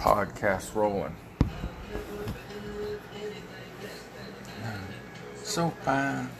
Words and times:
podcast 0.00 0.74
rolling. 0.74 1.14
So 5.42 5.68
fine. 5.82 6.30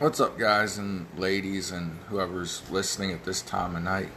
What's 0.00 0.18
up, 0.18 0.36
guys 0.36 0.76
and 0.76 1.06
ladies, 1.16 1.70
and 1.70 1.98
whoever's 2.08 2.68
listening 2.68 3.12
at 3.12 3.24
this 3.24 3.40
time 3.40 3.76
of 3.76 3.84
night, 3.84 4.10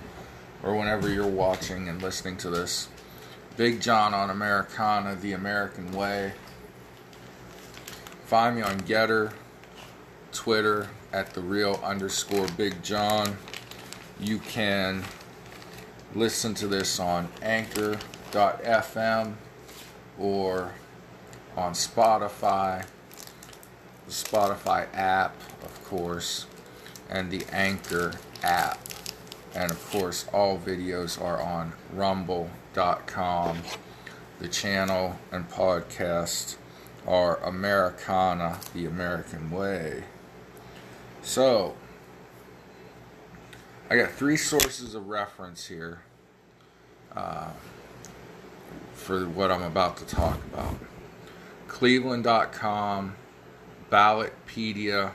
or 0.64 0.76
whenever 0.76 1.08
you're 1.10 1.28
watching 1.28 1.88
and 1.88 2.02
listening 2.02 2.38
to 2.38 2.50
this? 2.50 2.88
Big 3.58 3.80
John 3.80 4.16
on 4.16 4.32
Americana, 4.32 5.14
the 5.14 5.34
American 5.34 5.92
way. 5.92 6.34
Find 8.26 8.56
me 8.56 8.64
on 8.64 8.82
Gettr, 8.82 9.34
Twitter 10.32 10.90
at 11.18 11.34
the 11.34 11.42
real 11.42 11.80
underscore 11.84 12.48
Big 12.50 12.84
John. 12.84 13.38
You 14.20 14.38
can 14.38 15.04
listen 16.14 16.54
to 16.54 16.68
this 16.68 17.00
on 17.00 17.30
anchor.fm 17.42 19.34
or 20.20 20.74
on 21.56 21.74
Spotify, 21.74 22.86
the 24.06 24.12
Spotify 24.12 24.88
app, 24.94 25.36
of 25.64 25.84
course, 25.86 26.46
and 27.10 27.32
the 27.32 27.44
Anchor 27.52 28.14
app. 28.44 28.78
And 29.56 29.72
of 29.72 29.90
course, 29.90 30.28
all 30.32 30.60
videos 30.60 31.20
are 31.20 31.42
on 31.42 31.74
rumble.com. 31.94 33.58
The 34.38 34.48
channel 34.48 35.18
and 35.32 35.50
podcast 35.50 36.58
are 37.08 37.38
Americana, 37.38 38.60
the 38.76 38.86
American 38.86 39.50
way. 39.50 40.04
So, 41.28 41.76
I 43.90 43.98
got 43.98 44.12
three 44.12 44.38
sources 44.38 44.96
of 44.96 45.10
reference 45.10 45.68
here 45.68 46.04
uh, 47.14 47.50
for 48.94 49.26
what 49.26 49.52
I'm 49.52 49.62
about 49.62 49.98
to 49.98 50.06
talk 50.06 50.40
about 50.54 50.78
Cleveland.com, 51.68 53.18
Ballotpedia. 53.92 55.12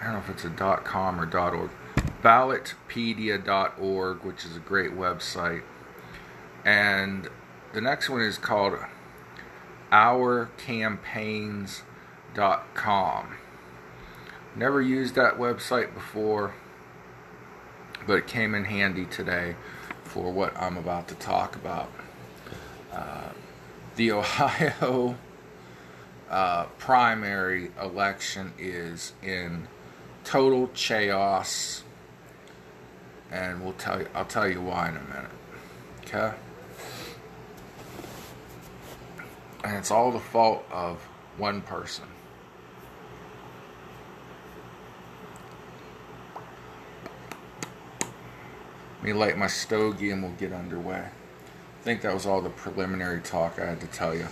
I 0.00 0.04
don't 0.04 0.14
know 0.14 0.20
if 0.20 0.30
it's 0.30 0.46
a 0.46 0.80
.com 0.82 1.20
or 1.20 1.38
.org. 1.38 1.70
Ballotpedia.org, 2.22 4.24
which 4.24 4.46
is 4.46 4.56
a 4.56 4.60
great 4.60 4.92
website. 4.92 5.62
And 6.64 7.28
the 7.74 7.82
next 7.82 8.08
one 8.08 8.22
is 8.22 8.38
called 8.38 8.78
OurCampaigns.com. 12.36 13.36
Never 14.54 14.80
used 14.80 15.14
that 15.14 15.38
website 15.38 15.92
before, 15.94 16.54
but 18.06 18.14
it 18.14 18.26
came 18.26 18.54
in 18.54 18.64
handy 18.64 19.04
today 19.04 19.56
for 20.04 20.32
what 20.32 20.56
I'm 20.56 20.76
about 20.76 21.08
to 21.08 21.14
talk 21.16 21.56
about. 21.56 21.90
Uh, 22.92 23.30
the 23.96 24.12
Ohio 24.12 25.16
uh, 26.30 26.64
primary 26.78 27.70
election 27.80 28.52
is 28.58 29.12
in 29.22 29.68
total 30.24 30.68
chaos, 30.68 31.84
and 33.30 33.62
we'll 33.62 33.74
tell 33.74 34.00
you. 34.00 34.08
I'll 34.14 34.24
tell 34.24 34.48
you 34.48 34.62
why 34.62 34.88
in 34.88 34.96
a 34.96 35.00
minute. 35.00 35.30
Okay. 36.04 36.32
And 39.64 39.76
it's 39.76 39.90
all 39.90 40.12
the 40.12 40.20
fault 40.20 40.64
of 40.70 40.98
one 41.36 41.60
person. 41.60 42.04
Me 49.06 49.12
light 49.12 49.38
my 49.38 49.46
stogie 49.46 50.10
and 50.10 50.20
we'll 50.20 50.32
get 50.32 50.52
underway. 50.52 50.98
I 50.98 51.82
think 51.82 52.02
that 52.02 52.12
was 52.12 52.26
all 52.26 52.42
the 52.42 52.50
preliminary 52.50 53.20
talk 53.20 53.60
I 53.60 53.66
had 53.66 53.80
to 53.80 53.86
tell 53.86 54.12
you. 54.14 54.26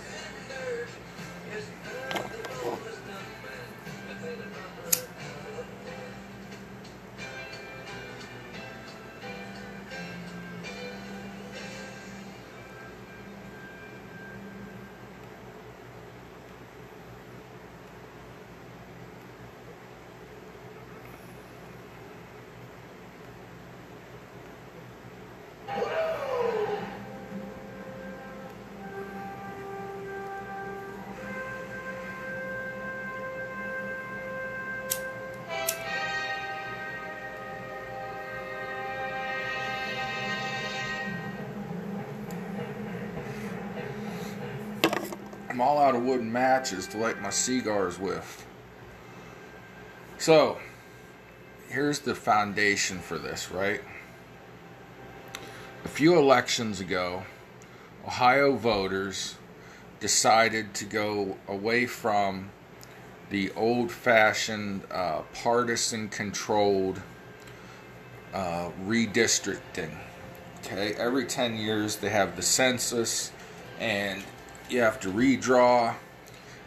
I'm 45.55 45.61
all 45.61 45.79
out 45.79 45.95
of 45.95 46.03
wooden 46.03 46.33
matches 46.33 46.85
to 46.87 46.97
light 46.97 47.21
my 47.21 47.29
cigars 47.29 47.97
with. 47.97 48.45
So, 50.17 50.57
here's 51.69 51.99
the 51.99 52.13
foundation 52.13 52.99
for 52.99 53.17
this, 53.17 53.49
right? 53.49 53.79
A 55.85 55.87
few 55.87 56.19
elections 56.19 56.81
ago, 56.81 57.23
Ohio 58.05 58.57
voters 58.57 59.35
decided 60.01 60.73
to 60.73 60.83
go 60.83 61.37
away 61.47 61.85
from 61.85 62.49
the 63.29 63.49
old 63.51 63.93
fashioned 63.93 64.81
uh, 64.91 65.21
partisan 65.33 66.09
controlled 66.09 67.01
uh, 68.33 68.71
redistricting. 68.85 69.95
Okay, 70.65 70.95
every 70.95 71.23
10 71.23 71.55
years 71.55 71.95
they 71.95 72.09
have 72.09 72.35
the 72.35 72.41
census 72.41 73.31
and 73.79 74.21
you 74.69 74.81
have 74.81 74.99
to 75.01 75.09
redraw 75.09 75.95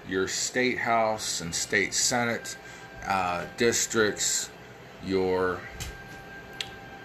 your 0.09 0.29
state 0.29 0.79
house 0.79 1.41
and 1.41 1.55
state 1.55 1.93
senate 1.93 2.57
uh, 3.07 3.45
districts, 3.57 4.51
your 5.05 5.61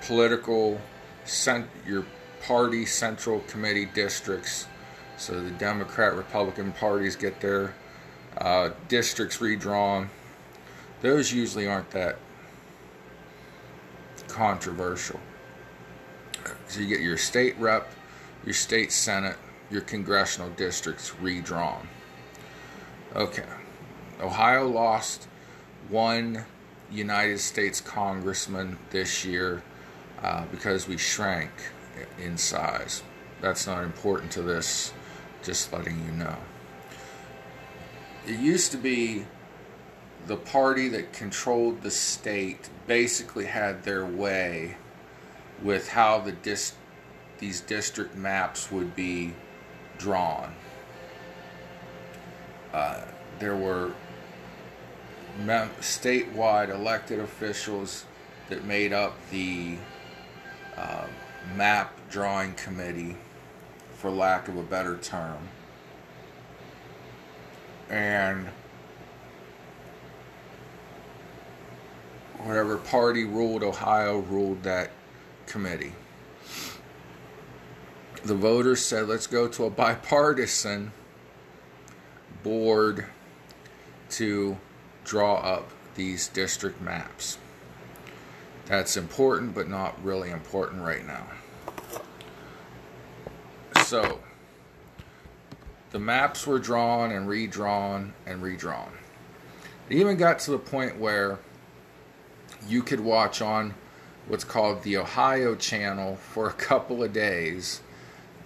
political 0.05 0.79
cent- 1.25 1.69
your 1.85 2.05
party 2.45 2.85
central 2.85 3.39
committee 3.41 3.85
districts. 3.85 4.67
So 5.17 5.41
the 5.41 5.51
Democrat 5.51 6.15
Republican 6.15 6.71
parties 6.73 7.15
get 7.15 7.39
their 7.39 7.73
uh, 8.37 8.71
districts 8.87 9.39
redrawn. 9.41 10.09
Those 11.01 11.31
usually 11.31 11.67
aren't 11.67 11.91
that 11.91 12.17
controversial. 14.27 15.19
So 16.67 16.81
you 16.81 16.87
get 16.87 16.99
your 16.99 17.17
state 17.17 17.57
rep, 17.59 17.91
your 18.43 18.53
state 18.53 18.91
senate, 18.91 19.37
your 19.73 19.81
congressional 19.81 20.49
districts 20.51 21.15
redrawn. 21.19 21.87
Okay. 23.15 23.43
Ohio 24.21 24.67
lost 24.67 25.27
one 25.89 26.45
United 26.91 27.39
States 27.39 27.81
congressman 27.81 28.77
this 28.91 29.25
year 29.25 29.63
uh, 30.21 30.45
because 30.51 30.87
we 30.87 30.95
shrank 30.95 31.49
in 32.19 32.37
size. 32.37 33.01
That's 33.41 33.65
not 33.65 33.83
important 33.83 34.31
to 34.33 34.43
this, 34.43 34.93
just 35.41 35.73
letting 35.73 36.05
you 36.05 36.11
know. 36.11 36.37
It 38.27 38.39
used 38.39 38.71
to 38.71 38.77
be 38.77 39.25
the 40.27 40.37
party 40.37 40.87
that 40.89 41.11
controlled 41.13 41.81
the 41.81 41.91
state 41.91 42.69
basically 42.85 43.45
had 43.45 43.83
their 43.83 44.05
way 44.05 44.77
with 45.61 45.89
how 45.89 46.19
the 46.19 46.31
dis- 46.31 46.75
these 47.39 47.59
district 47.59 48.15
maps 48.15 48.71
would 48.71 48.95
be 48.95 49.33
drawn. 49.97 50.53
Uh, 52.73 53.01
there 53.39 53.55
were 53.55 53.91
mem- 55.39 55.69
statewide 55.79 56.69
elected 56.69 57.19
officials 57.19 58.05
that 58.49 58.65
made 58.65 58.93
up 58.93 59.15
the 59.31 59.77
uh, 60.75 61.05
map 61.55 61.93
drawing 62.09 62.53
committee, 62.53 63.15
for 63.95 64.09
lack 64.09 64.47
of 64.47 64.57
a 64.57 64.63
better 64.63 64.97
term. 64.97 65.47
And 67.89 68.47
whatever 72.39 72.77
party 72.77 73.23
ruled 73.23 73.63
Ohio 73.63 74.19
ruled 74.19 74.63
that 74.63 74.91
committee 75.45 75.93
the 78.23 78.35
voters 78.35 78.83
said, 78.83 79.07
let's 79.07 79.27
go 79.27 79.47
to 79.49 79.65
a 79.65 79.69
bipartisan 79.69 80.91
board 82.41 83.05
to 84.11 84.57
draw 85.03 85.35
up 85.35 85.69
these 85.95 86.29
district 86.29 86.81
maps. 86.81 87.37
That's 88.65 88.95
important, 88.95 89.53
but 89.53 89.67
not 89.67 90.01
really 90.03 90.31
important 90.31 90.81
right 90.81 91.05
now. 91.05 91.25
So, 93.83 94.19
the 95.91 95.99
maps 95.99 96.47
were 96.47 96.59
drawn 96.59 97.11
and 97.11 97.27
redrawn 97.27 98.13
and 98.25 98.41
redrawn. 98.41 98.93
It 99.89 99.97
even 99.97 100.15
got 100.15 100.39
to 100.39 100.51
the 100.51 100.57
point 100.57 100.97
where 100.97 101.39
you 102.67 102.81
could 102.81 103.01
watch 103.01 103.41
on 103.41 103.73
what's 104.27 104.45
called 104.45 104.83
the 104.83 104.95
Ohio 104.95 105.55
Channel 105.55 106.15
for 106.15 106.47
a 106.47 106.53
couple 106.53 107.03
of 107.03 107.11
days 107.11 107.81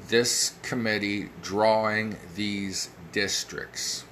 this 0.08 0.54
committee 0.62 1.30
drawing 1.42 2.18
these 2.36 2.90
districts. 3.12 4.06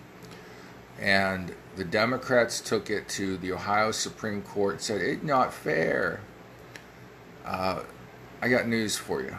And 1.00 1.54
the 1.76 1.84
Democrats 1.84 2.62
took 2.62 2.90
it 2.90 3.10
to 3.10 3.38
the 3.38 3.52
Ohio 3.52 3.92
Supreme 3.92 4.42
Court 4.42 4.82
said 4.82 5.02
it's 5.02 5.24
not 5.24 5.54
fair. 5.54 6.22
Uh, 7.46 7.84
I 8.42 8.50
got 8.50 8.68
news 8.68 8.98
for 8.98 9.22
you. 9.22 9.38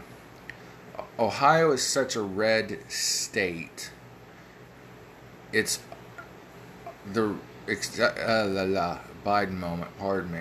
Ohio 1.18 1.72
is 1.72 1.82
such 1.82 2.14
a 2.14 2.20
red 2.20 2.78
state. 2.90 3.90
It's 5.52 5.80
the 7.12 7.36
uh, 7.68 8.46
la, 8.46 8.62
la, 8.62 8.98
Biden 9.24 9.52
moment. 9.52 9.90
Pardon 9.98 10.32
me. 10.32 10.40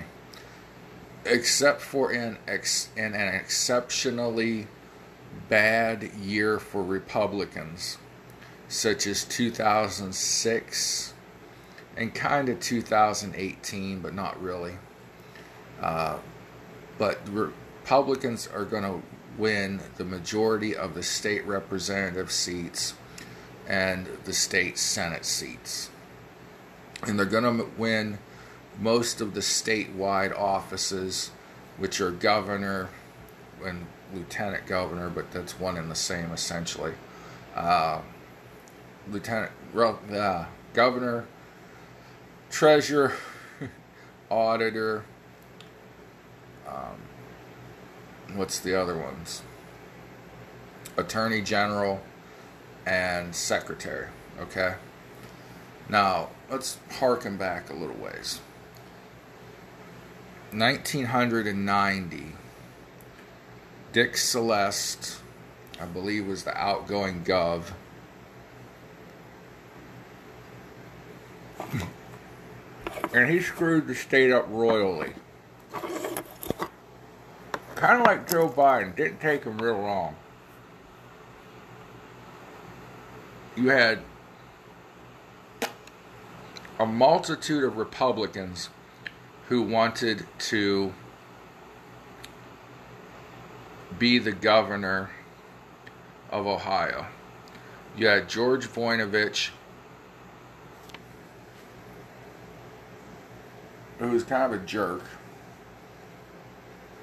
Except 1.25 1.81
for 1.81 2.12
an 2.12 2.38
ex, 2.47 2.89
an 2.97 3.15
exceptionally 3.15 4.67
bad 5.50 6.04
year 6.22 6.60
for 6.60 6.84
Republicans, 6.84 7.98
such 8.68 9.08
as 9.08 9.24
2006 9.26 11.14
and 11.98 12.14
kind 12.14 12.50
of 12.50 12.60
2018, 12.60 14.00
but 14.00 14.14
not 14.14 14.42
really. 14.42 14.74
Uh, 15.82 16.18
but 16.98 17.20
Republicans 17.30 18.48
are 18.48 18.66
going 18.66 18.84
to 18.84 19.02
win 19.38 19.82
the 19.98 20.06
majority 20.06 20.76
of 20.76 20.94
the 20.94 21.04
state 21.04 21.46
representative 21.46 22.32
seats 22.32 22.94
and 23.68 24.08
the 24.24 24.34
state 24.34 24.78
senate 24.78 25.26
seats. 25.26 25.90
And 27.04 27.20
they're 27.20 27.26
going 27.26 27.58
to 27.58 27.66
win 27.78 28.20
most 28.80 29.22
of 29.22 29.34
the 29.34 29.42
statewide 29.42 30.38
offices, 30.38 31.32
which 31.78 32.00
are 32.02 32.12
governor 32.12 32.90
and 33.64 33.86
lieutenant 34.13 34.66
governor, 34.66 35.10
but 35.10 35.31
that's 35.31 35.60
one 35.60 35.78
and 35.78 35.90
the 35.90 35.96
same 35.96 36.31
essentially. 36.31 36.94
Uh, 37.56 38.02
lieutenant, 39.10 39.52
uh, 39.75 40.46
governor, 40.74 41.25
treasurer, 42.50 43.13
auditor. 44.30 45.06
Um, 46.68 48.36
what's 48.36 48.60
the 48.60 48.80
other 48.80 48.98
ones? 48.98 49.42
Attorney 50.98 51.42
general 51.42 52.01
and 52.86 53.36
secretary. 53.36 54.08
Okay. 54.40 54.75
Now 55.90 56.30
let's 56.50 56.78
harken 57.00 57.38
back 57.38 57.69
a 57.69 57.74
little 57.74 57.96
ways. 57.96 58.40
1990, 60.51 62.34
Dick 63.95 64.18
Celeste, 64.18 65.19
I 65.80 65.86
believe, 65.86 66.27
was 66.27 66.44
the 66.44 66.53
outgoing 66.53 67.24
gov. 67.24 67.71
and 73.13 73.30
he 73.30 73.39
screwed 73.39 73.88
the 73.88 73.95
state 73.95 74.33
up 74.33 74.47
royally. 74.50 75.13
Kind 77.75 78.01
of 78.01 78.06
like 78.06 78.30
Joe 78.30 78.50
Biden, 78.50 78.94
didn't 78.97 79.21
take 79.21 79.45
him 79.45 79.57
real 79.59 79.80
long. 79.80 80.18
You 83.56 83.69
had 83.69 84.00
a 86.80 86.86
multitude 86.86 87.63
of 87.63 87.77
Republicans 87.77 88.68
who 89.48 89.62
wanted 89.62 90.25
to 90.39 90.94
be 93.97 94.19
the 94.19 94.31
governor 94.31 95.09
of 96.30 96.47
Ohio. 96.47 97.07
You 97.97 98.07
had 98.07 98.27
George 98.27 98.68
Voinovich, 98.68 99.50
who 104.00 104.09
was 104.09 104.24
kind 104.24 104.53
of 104.53 104.62
a 104.62 104.65
jerk, 104.65 105.03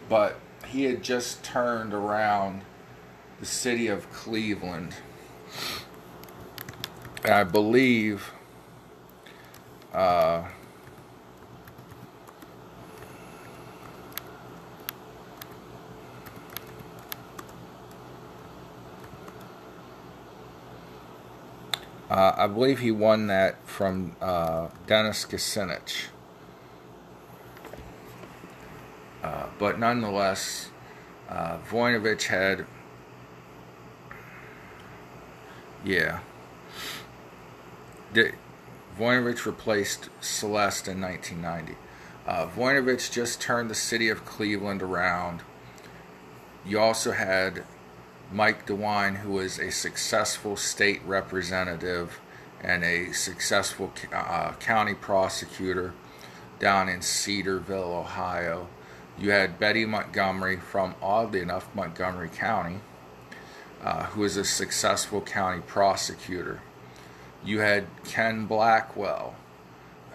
but 0.09 0.39
he 0.67 0.85
had 0.85 1.03
just 1.03 1.43
turned 1.43 1.95
around 1.95 2.63
the 3.41 3.47
city 3.47 3.89
of 3.89 4.11
Cleveland. 4.13 4.95
And 7.25 7.33
I 7.33 7.45
believe 7.45 8.33
uh, 9.95 10.45
Uh, 22.13 22.35
I 22.37 22.47
believe 22.47 22.81
he 22.81 22.91
won 22.91 23.29
that 23.29 23.67
from 23.67 24.17
uh, 24.21 24.69
Dennis 24.87 25.25
Kucinich. 25.25 26.09
Uh, 29.25 29.47
but 29.59 29.79
nonetheless, 29.79 30.69
uh, 31.31 31.57
Voinovich 31.67 32.25
had, 32.25 32.67
yeah, 35.87 36.21
Did, 38.13 38.35
Voinovich 38.99 39.47
replaced 39.47 40.11
Celeste 40.21 40.89
in 40.89 41.01
1990. 41.01 41.79
Uh, 42.27 42.47
Voinovich 42.47 43.11
just 43.11 43.41
turned 43.41 43.71
the 43.71 43.75
city 43.75 44.11
of 44.11 44.27
Cleveland 44.27 44.83
around. 44.83 45.41
You 46.67 46.79
also 46.79 47.13
had 47.13 47.65
Mike 48.33 48.67
DeWine, 48.67 49.17
who 49.17 49.33
was 49.33 49.59
a 49.59 49.71
successful 49.71 50.57
state 50.57 51.03
representative 51.05 52.19
and 52.63 52.83
a 52.83 53.13
successful 53.13 53.93
uh, 54.13 54.53
county 54.55 54.95
prosecutor 54.95 55.93
down 56.59 56.89
in 56.89 57.03
Cedarville, 57.03 57.93
Ohio. 57.93 58.69
You 59.19 59.31
had 59.33 59.59
Betty 59.59 59.85
Montgomery 59.85 60.57
from, 60.57 60.95
oddly 61.03 61.41
enough, 61.41 61.69
Montgomery 61.75 62.31
County, 62.31 62.81
uh, 63.83 64.05
who 64.05 64.23
was 64.23 64.37
a 64.37 64.45
successful 64.45 65.21
county 65.21 65.61
prosecutor. 65.67 66.63
You 67.45 67.59
had 67.59 67.87
Ken 68.05 68.47
Blackwell, 68.47 69.35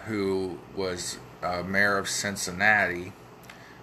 who 0.06 0.58
was 0.74 1.18
uh, 1.42 1.62
mayor 1.62 1.98
of 1.98 2.08
Cincinnati 2.08 3.12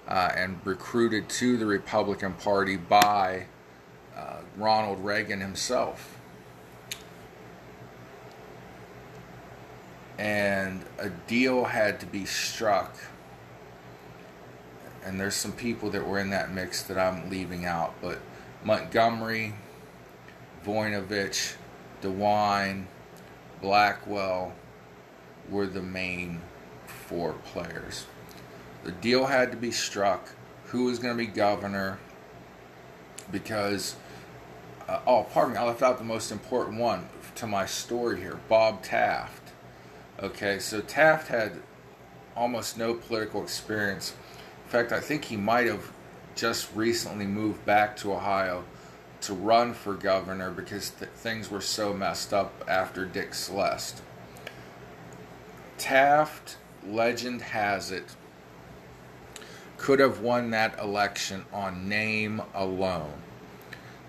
uh, 0.07 0.31
and 0.35 0.59
recruited 0.65 1.29
to 1.29 1.55
the 1.55 1.65
Republican 1.65 2.33
Party 2.33 2.75
by 2.75 3.45
Ronald 4.57 5.03
Reagan 5.03 5.41
himself. 5.41 6.19
And 10.17 10.81
a 10.97 11.09
deal 11.09 11.65
had 11.65 11.99
to 11.99 12.05
be 12.05 12.25
struck. 12.25 12.95
And 15.03 15.19
there's 15.19 15.35
some 15.35 15.51
people 15.51 15.89
that 15.91 16.07
were 16.07 16.19
in 16.19 16.29
that 16.31 16.51
mix 16.51 16.83
that 16.83 16.97
I'm 16.97 17.29
leaving 17.29 17.65
out. 17.65 17.93
But 18.01 18.19
Montgomery, 18.63 19.53
Voinovich, 20.65 21.55
DeWine, 22.01 22.85
Blackwell 23.61 24.53
were 25.49 25.67
the 25.67 25.81
main 25.81 26.41
four 26.87 27.33
players. 27.33 28.05
The 28.83 28.91
deal 28.91 29.25
had 29.25 29.51
to 29.51 29.57
be 29.57 29.71
struck. 29.71 30.29
Who 30.67 30.85
was 30.85 30.99
going 30.99 31.15
to 31.15 31.23
be 31.23 31.29
governor? 31.29 31.99
Because 33.31 33.95
uh, 34.87 34.99
oh, 35.07 35.23
pardon 35.31 35.53
me, 35.53 35.59
I 35.59 35.63
left 35.63 35.81
out 35.81 35.97
the 35.97 36.03
most 36.03 36.31
important 36.31 36.79
one 36.79 37.07
to 37.35 37.47
my 37.47 37.65
story 37.65 38.19
here 38.19 38.39
Bob 38.47 38.83
Taft. 38.83 39.51
Okay, 40.21 40.59
so 40.59 40.79
Taft 40.81 41.27
had 41.27 41.53
almost 42.35 42.77
no 42.77 42.93
political 42.93 43.41
experience. 43.41 44.13
In 44.65 44.69
fact, 44.69 44.91
I 44.91 44.99
think 44.99 45.25
he 45.25 45.37
might 45.37 45.67
have 45.67 45.91
just 46.35 46.73
recently 46.75 47.25
moved 47.25 47.65
back 47.65 47.95
to 47.97 48.13
Ohio 48.13 48.63
to 49.21 49.33
run 49.33 49.73
for 49.73 49.93
governor 49.93 50.51
because 50.51 50.91
th- 50.91 51.09
things 51.11 51.49
were 51.49 51.61
so 51.61 51.93
messed 51.93 52.33
up 52.33 52.63
after 52.67 53.05
Dick 53.05 53.33
Celeste. 53.33 54.01
Taft, 55.77 56.57
legend 56.85 57.41
has 57.41 57.91
it, 57.91 58.15
could 59.77 59.99
have 59.99 60.19
won 60.19 60.51
that 60.51 60.77
election 60.79 61.45
on 61.51 61.89
name 61.89 62.41
alone. 62.53 63.21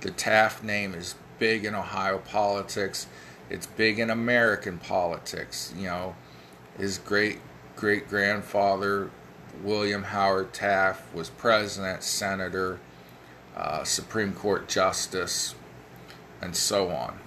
The 0.07 0.13
Taft 0.13 0.63
name 0.63 0.95
is 0.95 1.17
big 1.41 1.65
in 1.65 1.75
Ohio 1.75 2.19
politics. 2.19 3.09
It's 3.51 3.67
big 3.67 3.99
in 3.99 4.09
American 4.09 4.79
politics. 4.79 5.75
You 5.77 5.87
know, 5.87 6.17
his 6.79 6.99
great 6.99 7.41
great 7.75 8.09
grandfather, 8.09 9.11
William 9.65 10.05
Howard 10.05 10.53
Taft, 10.53 11.13
was 11.13 11.29
president, 11.31 12.05
senator, 12.05 12.79
uh, 13.57 13.83
Supreme 13.83 14.33
Court 14.33 14.69
justice, 14.69 15.57
and 16.41 16.55
so 16.55 16.91
on. 16.91 17.19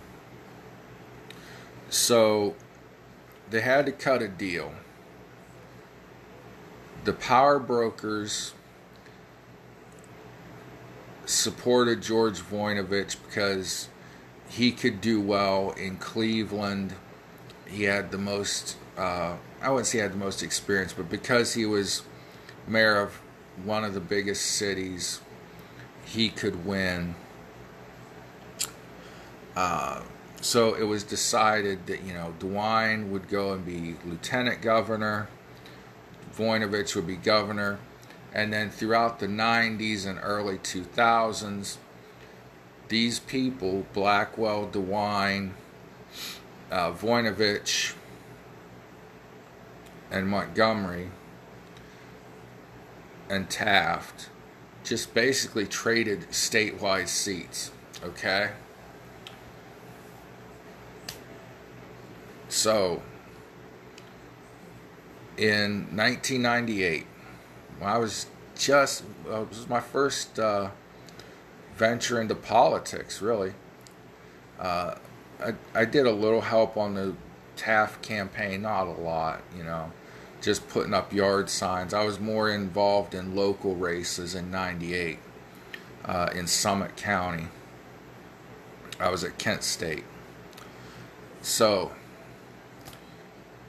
So 1.90 2.56
they 3.50 3.60
had 3.60 3.88
to 3.88 3.92
cut 3.92 4.22
a 4.22 4.30
deal. 4.30 4.72
The 7.04 7.12
power 7.12 7.60
brokers 7.60 8.54
supported 11.30 12.02
George 12.02 12.40
Voinovich 12.40 13.16
because 13.28 13.88
he 14.50 14.72
could 14.72 15.00
do 15.00 15.22
well 15.22 15.72
in 15.72 15.98
Cleveland. 15.98 16.94
He 17.68 17.84
had 17.84 18.12
the 18.12 18.18
most, 18.18 18.78
uh, 18.98 19.36
I 19.62 19.70
wouldn't 19.70 19.88
say 19.88 20.00
he 20.00 20.02
had 20.02 20.14
the 20.14 20.18
most 20.18 20.42
experience, 20.42 20.92
but 20.92 21.10
because 21.10 21.54
he 21.54 21.66
was 21.66 22.02
mayor 22.68 23.00
of 23.00 23.22
one 23.64 23.84
of 23.84 23.94
the 23.94 24.00
biggest 24.00 24.44
cities, 24.44 25.22
he 26.04 26.30
could 26.30 26.66
win. 26.66 27.14
Uh, 29.56 30.02
so 30.42 30.74
it 30.74 30.84
was 30.84 31.04
decided 31.04 31.86
that, 31.88 32.02
you 32.04 32.14
know, 32.14 32.34
DeWine 32.40 33.10
would 33.10 33.28
go 33.28 33.54
and 33.54 33.64
be 33.66 33.96
lieutenant 34.04 34.62
governor, 34.62 35.28
Voinovich 36.36 36.96
would 36.96 37.06
be 37.06 37.18
governor, 37.18 37.78
and 38.34 38.54
then 38.54 38.70
throughout 38.70 39.20
the 39.20 39.28
90s 39.28 40.06
and 40.06 40.20
early 40.22 40.58
2000s, 40.58 41.78
these 42.88 43.20
people, 43.20 43.86
Blackwell, 43.94 44.68
DeWine, 44.68 45.52
uh, 46.72 46.92
Voinovich, 46.92 47.94
and 50.12 50.28
Montgomery, 50.28 51.10
and 53.30 53.50
Taft, 53.50 54.30
just 54.84 55.14
basically 55.14 55.68
traded 55.68 56.22
statewide 56.32 57.08
seats. 57.08 57.72
Okay? 58.04 58.52
So, 62.48 63.04
in 65.38 65.96
1998, 65.96 67.06
I 67.82 67.98
was 67.98 68.26
just, 68.58 69.04
uh, 69.30 69.42
it 69.42 69.50
was 69.50 69.70
my 69.70 69.80
first 69.80 70.40
uh, 70.40 70.70
venture 71.76 72.20
into 72.20 72.36
politics, 72.36 73.22
really. 73.22 73.54
Uh, 74.60 74.96
I, 75.42 75.54
I 75.74 75.86
did 75.86 76.06
a 76.06 76.12
little 76.12 76.42
help 76.42 76.76
on 76.76 76.96
the 76.96 77.16
Taft 77.56 78.02
campaign, 78.02 78.62
not 78.62 78.88
a 78.88 78.92
lot, 78.92 79.42
you 79.58 79.64
know, 79.64 79.92
just 80.42 80.68
putting 80.70 80.94
up 80.94 81.12
yard 81.12 81.50
signs. 81.50 81.94
I 81.94 82.06
was 82.06 82.18
more 82.18 82.50
involved 82.50 83.14
in 83.14 83.36
local 83.36 83.76
races 83.76 84.34
in 84.34 84.50
98 84.50 85.20
uh, 86.06 86.30
in 86.34 86.48
Summit 86.48 86.96
County. 86.96 87.48
I 88.98 89.10
was 89.10 89.26
at 89.26 89.38
Kent 89.38 89.64
State. 89.64 90.06
So, 91.42 91.92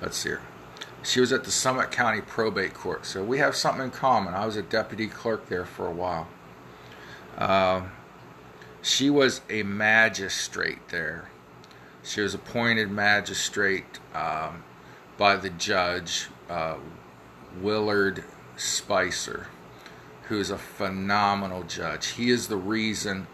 Let's 0.00 0.16
see 0.16 0.30
here. 0.30 0.40
She 1.02 1.20
was 1.20 1.32
at 1.32 1.44
the 1.44 1.50
Summit 1.50 1.90
County 1.90 2.22
Probate 2.22 2.72
Court. 2.72 3.04
So 3.04 3.22
we 3.22 3.36
have 3.38 3.54
something 3.54 3.84
in 3.84 3.90
common. 3.90 4.32
I 4.32 4.46
was 4.46 4.56
a 4.56 4.62
deputy 4.62 5.06
clerk 5.06 5.48
there 5.48 5.66
for 5.66 5.86
a 5.86 5.92
while. 5.92 6.28
Uh, 7.36 7.82
she 8.80 9.10
was 9.10 9.42
a 9.50 9.64
magistrate 9.64 10.88
there. 10.88 11.28
She 12.04 12.20
was 12.20 12.34
appointed 12.34 12.90
magistrate 12.90 13.98
um, 14.14 14.62
by 15.16 15.36
the 15.36 15.48
judge, 15.48 16.28
uh, 16.50 16.76
Willard 17.60 18.24
Spicer, 18.56 19.48
who 20.24 20.38
is 20.38 20.50
a 20.50 20.58
phenomenal 20.58 21.62
judge. 21.62 22.08
He 22.08 22.30
is 22.30 22.48
the 22.48 22.58
reason 22.58 23.26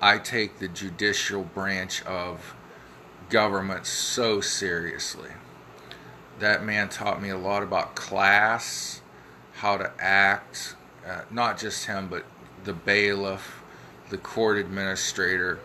I 0.00 0.18
take 0.18 0.58
the 0.58 0.68
judicial 0.68 1.42
branch 1.42 2.02
of 2.04 2.54
government 3.28 3.86
so 3.86 4.40
seriously. 4.40 5.30
That 6.38 6.64
man 6.64 6.88
taught 6.88 7.20
me 7.20 7.30
a 7.30 7.38
lot 7.38 7.64
about 7.64 7.96
class, 7.96 9.00
how 9.54 9.76
to 9.78 9.92
act, 9.98 10.76
uh, 11.06 11.22
not 11.30 11.58
just 11.58 11.86
him, 11.86 12.06
but 12.08 12.24
the 12.62 12.72
bailiff, 12.72 13.62
the 14.10 14.18
court 14.18 14.58
administrator, 14.58 15.58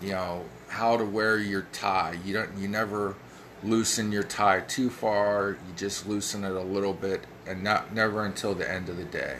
you 0.00 0.10
know, 0.10 0.44
how 0.68 0.96
to 0.96 1.04
wear 1.04 1.38
your 1.38 1.66
tie. 1.72 2.18
You 2.24 2.34
don't 2.34 2.56
you 2.56 2.68
never 2.68 3.16
loosen 3.62 4.12
your 4.12 4.22
tie 4.22 4.60
too 4.60 4.90
far. 4.90 5.50
You 5.50 5.74
just 5.76 6.08
loosen 6.08 6.44
it 6.44 6.52
a 6.52 6.60
little 6.60 6.94
bit 6.94 7.24
and 7.46 7.62
not 7.62 7.94
never 7.94 8.24
until 8.24 8.54
the 8.54 8.70
end 8.70 8.88
of 8.88 8.96
the 8.96 9.04
day. 9.04 9.38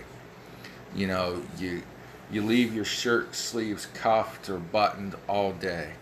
You 0.95 1.07
know, 1.07 1.43
you 1.59 1.83
you 2.31 2.43
leave 2.43 2.75
your 2.75 2.85
shirt 2.85 3.35
sleeves 3.35 3.87
cuffed 3.95 4.49
or 4.49 4.59
buttoned 4.59 5.15
all 5.29 5.53
day. 5.53 5.93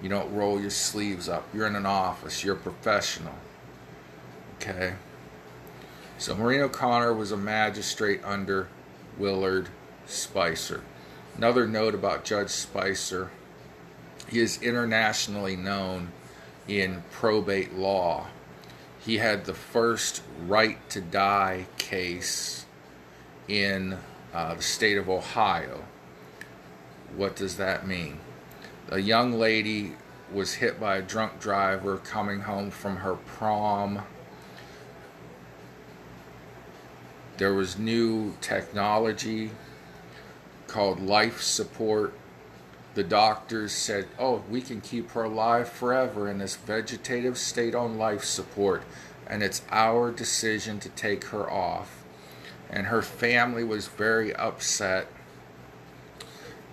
You 0.00 0.08
don't 0.08 0.32
roll 0.32 0.60
your 0.60 0.70
sleeves 0.70 1.28
up. 1.28 1.48
You're 1.52 1.66
in 1.66 1.74
an 1.74 1.86
office. 1.86 2.44
You're 2.44 2.54
a 2.54 2.58
professional. 2.58 3.34
Okay? 4.56 4.94
So 6.18 6.34
Maureen 6.34 6.60
O'Connor 6.60 7.14
was 7.14 7.32
a 7.32 7.36
magistrate 7.36 8.20
under 8.24 8.68
Willard 9.18 9.68
Spicer. 10.06 10.82
Another 11.36 11.66
note 11.66 11.94
about 11.94 12.24
Judge 12.24 12.50
Spicer 12.50 13.30
he 14.30 14.40
is 14.40 14.62
internationally 14.62 15.56
known 15.56 16.12
in 16.66 17.02
probate 17.10 17.74
law. 17.74 18.26
He 19.00 19.18
had 19.18 19.44
the 19.44 19.54
first 19.54 20.22
right 20.46 20.78
to 20.90 21.00
die 21.00 21.66
case 21.78 22.66
in 23.48 23.98
uh, 24.34 24.54
the 24.54 24.62
state 24.62 24.98
of 24.98 25.08
Ohio. 25.08 25.84
What 27.16 27.36
does 27.36 27.56
that 27.56 27.86
mean? 27.86 28.20
A 28.90 28.98
young 28.98 29.32
lady 29.32 29.94
was 30.32 30.54
hit 30.54 30.78
by 30.78 30.98
a 30.98 31.02
drunk 31.02 31.40
driver 31.40 31.96
coming 31.96 32.40
home 32.40 32.70
from 32.70 32.96
her 32.96 33.14
prom. 33.14 34.02
There 37.38 37.54
was 37.54 37.78
new 37.78 38.34
technology 38.42 39.50
called 40.66 41.00
life 41.00 41.40
support 41.40 42.12
the 42.98 43.04
doctors 43.04 43.70
said, 43.70 44.08
oh, 44.18 44.42
we 44.50 44.60
can 44.60 44.80
keep 44.80 45.12
her 45.12 45.22
alive 45.22 45.68
forever 45.68 46.28
in 46.28 46.38
this 46.38 46.56
vegetative 46.56 47.38
state 47.38 47.72
on 47.72 47.96
life 47.96 48.24
support, 48.24 48.82
and 49.24 49.40
it's 49.40 49.62
our 49.70 50.10
decision 50.10 50.80
to 50.80 50.88
take 50.88 51.26
her 51.26 51.48
off. 51.48 52.02
And 52.68 52.88
her 52.88 53.00
family 53.00 53.62
was 53.62 53.86
very 53.86 54.34
upset 54.34 55.06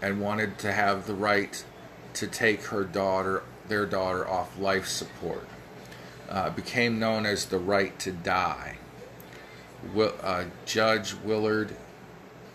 and 0.02 0.20
wanted 0.20 0.58
to 0.58 0.72
have 0.72 1.06
the 1.06 1.14
right 1.14 1.64
to 2.16 2.26
take 2.26 2.64
her 2.64 2.84
daughter, 2.84 3.44
their 3.68 3.86
daughter, 3.86 4.28
off 4.28 4.58
life 4.58 4.88
support. 4.88 5.48
Uh, 6.28 6.50
became 6.50 6.98
known 6.98 7.28
as 7.28 7.46
the 7.46 7.60
right 7.60 8.00
to 8.00 8.12
die. 8.12 8.78
Will, 9.94 10.16
uh, 10.24 10.46
Judge 10.66 11.14
Willard 11.14 11.76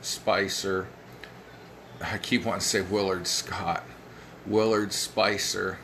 Spicer 0.00 0.88
I 2.02 2.18
keep 2.18 2.44
wanting 2.44 2.60
to 2.60 2.66
say 2.66 2.80
Willard 2.80 3.26
Scott, 3.26 3.84
Willard 4.46 4.92
Spicer, 4.92 5.78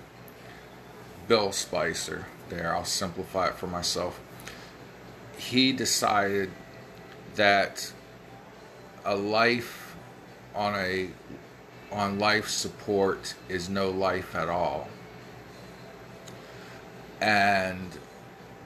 Bill 1.28 1.52
Spicer. 1.52 2.26
There, 2.48 2.74
I'll 2.74 2.84
simplify 2.84 3.48
it 3.48 3.54
for 3.54 3.66
myself. 3.66 4.20
He 5.36 5.72
decided 5.72 6.50
that 7.34 7.92
a 9.04 9.14
life 9.14 9.94
on 10.54 10.74
a 10.74 11.10
on 11.92 12.18
life 12.18 12.48
support 12.48 13.34
is 13.48 13.68
no 13.68 13.90
life 13.90 14.34
at 14.34 14.48
all. 14.48 14.88
And 17.20 17.98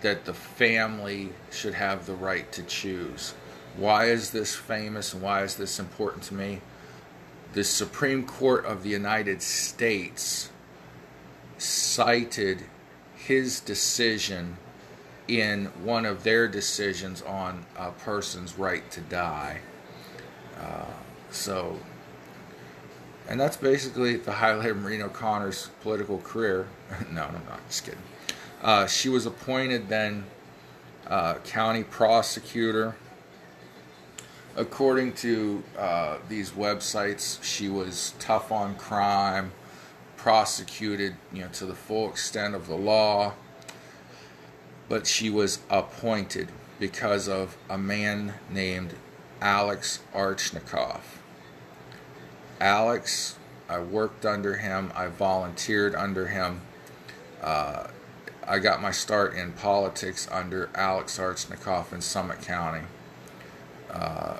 that 0.01 0.25
the 0.25 0.35
family 0.35 1.33
should 1.51 1.75
have 1.75 2.07
the 2.07 2.15
right 2.15 2.51
to 2.53 2.63
choose. 2.63 3.35
Why 3.77 4.07
is 4.07 4.31
this 4.31 4.55
famous 4.55 5.13
and 5.13 5.23
why 5.23 5.43
is 5.43 5.57
this 5.57 5.79
important 5.79 6.23
to 6.25 6.35
me? 6.35 6.61
The 7.53 7.65
Supreme 7.65 8.27
Court 8.27 8.65
of 8.65 8.83
the 8.83 8.91
United 8.91 9.43
States 9.43 10.51
cited 11.59 12.65
his 13.17 13.61
decision 13.61 14.57
in 15.27 15.67
one 15.85 16.07
of 16.07 16.25
their 16.25 16.49
decisions 16.49 17.23
on 17.23 17.65
a 17.77 17.91
person's 17.91 18.59
right 18.59 18.89
to 18.91 19.01
die. 19.01 19.61
Uh, 20.59 20.85
so, 21.31 21.79
and 23.29 23.41
that's 23.41 23.57
basically 23.57 24.17
the 24.17 24.33
highlight 24.33 24.71
of 24.71 24.79
Maureen 24.79 25.03
O'Connor's 25.03 25.71
political 25.83 26.19
career. 26.19 26.69
no, 27.11 27.27
no, 27.29 27.39
not 27.49 27.67
just 27.69 27.85
kidding. 27.85 28.01
Uh, 28.63 28.87
she 28.87 29.09
was 29.09 29.27
appointed 29.27 29.89
then 29.89 30.25
uh, 31.07 31.35
county 31.45 31.85
prosecutor. 31.85 32.97
According 34.57 35.13
to 35.15 35.63
uh, 35.79 36.19
these 36.29 36.51
websites, 36.51 37.43
she 37.43 37.69
was 37.69 38.15
tough 38.19 38.51
on 38.51 38.75
crime, 38.75 39.53
prosecuted, 40.17 41.15
you 41.33 41.43
know, 41.43 41.49
to 41.53 41.67
the 41.67 41.75
full 41.75 42.09
extent 42.11 42.55
of 42.55 42.67
the 42.67 42.75
law. 42.75 43.35
But 44.89 45.07
she 45.07 45.31
was 45.31 45.61
appointed 45.71 46.49
because 46.81 47.29
of 47.29 47.57
a 47.69 47.79
man 47.79 48.35
named 48.51 48.95
Alex 49.41 50.01
Arshinkoff. 50.13 51.03
Alex, 52.61 53.39
I 53.69 53.79
worked 53.79 54.27
under 54.27 54.57
him, 54.57 54.93
I 54.97 55.07
volunteered 55.07 55.95
under 55.95 56.27
him. 56.27 56.63
Uh, 57.41 57.87
I 58.47 58.59
got 58.59 58.83
my 58.83 58.91
start 58.91 59.35
in 59.35 59.53
politics 59.53 60.29
under 60.31 60.71
Alex 60.75 61.19
Arshinkoff 61.19 61.93
in 61.93 62.01
Summit 62.01 62.43
County. 62.43 62.83
Uh, 63.93 64.39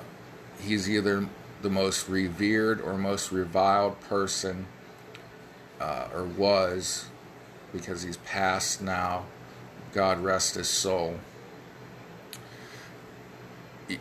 he's 0.59 0.89
either 0.89 1.27
the 1.61 1.69
most 1.69 2.07
revered 2.07 2.81
or 2.81 2.97
most 2.97 3.31
reviled 3.31 3.99
person, 4.01 4.65
uh, 5.79 6.07
or 6.13 6.23
was, 6.23 7.05
because 7.73 8.03
he's 8.03 8.17
passed 8.17 8.81
now. 8.81 9.25
God 9.93 10.19
rest 10.19 10.55
his 10.55 10.69
soul. 10.69 11.19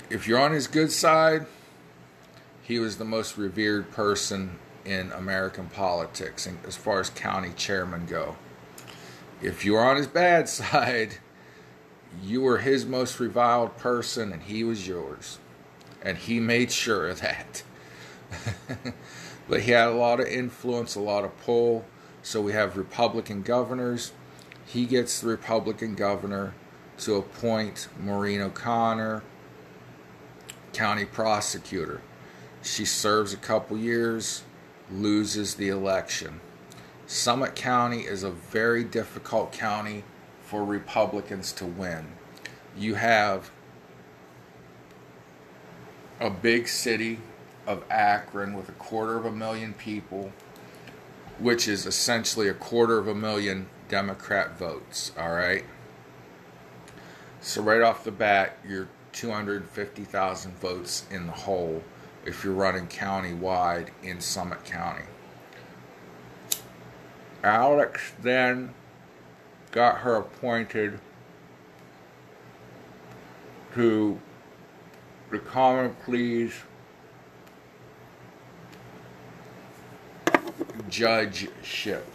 If 0.08 0.28
you're 0.28 0.38
on 0.38 0.52
his 0.52 0.68
good 0.68 0.92
side, 0.92 1.46
he 2.62 2.78
was 2.78 2.98
the 2.98 3.04
most 3.04 3.36
revered 3.36 3.90
person 3.90 4.58
in 4.84 5.10
American 5.12 5.66
politics, 5.68 6.48
as 6.66 6.76
far 6.76 7.00
as 7.00 7.10
county 7.10 7.52
chairmen 7.56 8.06
go. 8.06 8.36
If 9.42 9.64
you're 9.64 9.84
on 9.84 9.96
his 9.96 10.06
bad 10.06 10.48
side, 10.60 11.18
you 12.22 12.42
were 12.42 12.58
his 12.58 12.86
most 12.86 13.20
reviled 13.20 13.76
person 13.76 14.32
and 14.32 14.42
he 14.42 14.64
was 14.64 14.86
yours. 14.86 15.38
And 16.02 16.16
he 16.16 16.40
made 16.40 16.72
sure 16.72 17.08
of 17.08 17.20
that. 17.20 17.62
but 19.48 19.60
he 19.60 19.72
had 19.72 19.88
a 19.88 19.92
lot 19.92 20.20
of 20.20 20.26
influence, 20.26 20.94
a 20.94 21.00
lot 21.00 21.24
of 21.24 21.36
pull. 21.42 21.84
So 22.22 22.40
we 22.40 22.52
have 22.52 22.76
Republican 22.76 23.42
governors. 23.42 24.12
He 24.66 24.86
gets 24.86 25.20
the 25.20 25.28
Republican 25.28 25.94
governor 25.94 26.54
to 26.98 27.16
appoint 27.16 27.88
Maureen 27.98 28.40
O'Connor, 28.40 29.22
county 30.72 31.04
prosecutor. 31.04 32.00
She 32.62 32.84
serves 32.84 33.32
a 33.32 33.38
couple 33.38 33.78
years, 33.78 34.42
loses 34.90 35.54
the 35.54 35.68
election. 35.68 36.40
Summit 37.06 37.56
County 37.56 38.02
is 38.02 38.22
a 38.22 38.30
very 38.30 38.84
difficult 38.84 39.50
county 39.52 40.04
for 40.50 40.64
Republicans 40.64 41.52
to 41.52 41.64
win. 41.64 42.04
You 42.76 42.96
have 42.96 43.52
a 46.18 46.28
big 46.28 46.66
city 46.66 47.20
of 47.68 47.84
Akron 47.88 48.54
with 48.54 48.68
a 48.68 48.72
quarter 48.72 49.16
of 49.16 49.24
a 49.24 49.30
million 49.30 49.74
people, 49.74 50.32
which 51.38 51.68
is 51.68 51.86
essentially 51.86 52.48
a 52.48 52.54
quarter 52.54 52.98
of 52.98 53.06
a 53.06 53.14
million 53.14 53.68
Democrat 53.88 54.58
votes, 54.58 55.12
all 55.16 55.30
right? 55.30 55.64
So, 57.40 57.62
right 57.62 57.80
off 57.80 58.02
the 58.02 58.10
bat, 58.10 58.58
you're 58.68 58.88
250,000 59.12 60.58
votes 60.58 61.04
in 61.12 61.28
the 61.28 61.32
hole 61.32 61.80
if 62.26 62.42
you're 62.42 62.54
running 62.54 62.88
county 62.88 63.34
wide 63.34 63.92
in 64.02 64.20
Summit 64.20 64.64
County. 64.64 65.04
Alex 67.44 68.12
then 68.20 68.74
got 69.70 69.98
her 69.98 70.16
appointed 70.16 70.98
to 73.74 74.20
the 75.30 75.38
Common 75.38 75.94
Pleas 76.04 76.52
judgeship. 80.88 82.06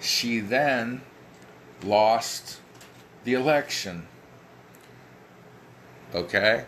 She 0.00 0.40
then 0.40 1.00
lost 1.82 2.60
the 3.24 3.34
election. 3.34 4.06
Okay? 6.14 6.66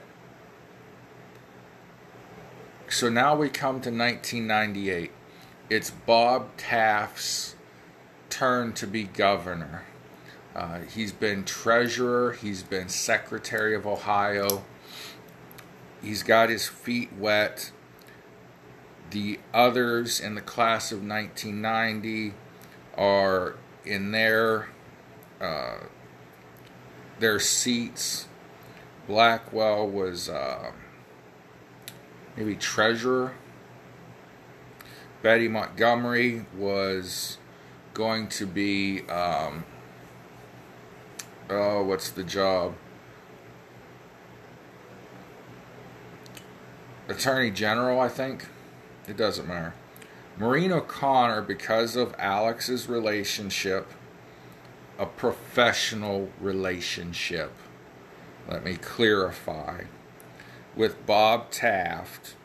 So 2.89 3.09
now 3.09 3.37
we 3.37 3.49
come 3.49 3.81
to 3.83 3.91
1998 3.91 5.13
it's 5.71 5.91
Bob 5.91 6.57
Taft's 6.57 7.55
turn 8.31 8.73
to 8.75 8.87
be 8.87 9.05
governor. 9.05 9.85
Uh, 10.55 10.81
he's 10.81 11.13
been 11.13 11.45
treasurer, 11.45 12.33
he's 12.33 12.63
been 12.63 12.89
secretary 12.89 13.75
of 13.75 13.87
Ohio, 13.87 14.65
he's 16.03 16.23
got 16.23 16.49
his 16.49 16.67
feet 16.67 17.13
wet. 17.13 17.71
The 19.11 19.41
others 19.53 20.21
in 20.21 20.37
the 20.37 20.41
class 20.41 20.93
of 20.93 20.99
1990 20.99 22.35
are 22.97 23.57
in 23.85 24.13
their 24.13 24.69
uh, 25.41 25.79
their 27.19 27.41
seats. 27.41 28.29
Blackwell 29.07 29.89
was 29.89 30.29
uh, 30.29 30.71
maybe 32.37 32.55
treasurer 32.55 33.35
Betty 35.23 35.49
Montgomery 35.49 36.47
was 36.57 37.37
going 37.95 38.29
to 38.29 38.47
be, 38.47 39.03
um, 39.09 39.65
oh, 41.49 41.83
what's 41.85 42.11
the 42.11 42.23
job? 42.23 42.75
Attorney 47.09 47.51
General, 47.51 48.01
I 48.01 48.09
think. 48.09 48.47
It 49.09 49.17
doesn't 49.17 49.49
matter. 49.49 49.75
Maureen 50.39 50.73
O'Connor, 50.73 51.43
because 51.43 51.97
of 51.97 52.15
Alex's 52.19 52.89
relationship, 52.89 53.91
a 54.99 55.07
professional 55.07 56.31
relationship, 56.41 57.53
let 58.49 58.65
me 58.65 58.77
clarify, 58.77 59.85
with 60.77 61.05
Bob 61.05 61.51
Taft, 61.51 62.37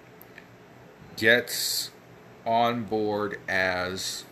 gets 1.16 1.92
on 2.46 2.84
board 2.84 3.40
as 3.48 4.26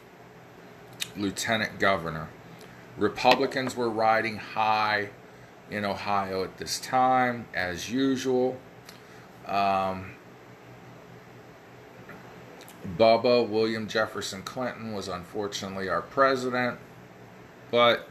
lieutenant 1.17 1.79
governor. 1.79 2.29
Republicans 2.97 3.75
were 3.75 3.89
riding 3.89 4.37
high 4.37 5.09
in 5.69 5.85
Ohio 5.85 6.43
at 6.43 6.57
this 6.57 6.79
time, 6.79 7.47
as 7.53 7.89
usual. 7.89 8.57
Um, 9.47 10.11
Bubba 12.97 13.47
William 13.47 13.87
Jefferson 13.87 14.43
Clinton 14.43 14.93
was 14.93 15.07
unfortunately 15.07 15.89
our 15.89 16.01
president, 16.01 16.79
but 17.71 18.07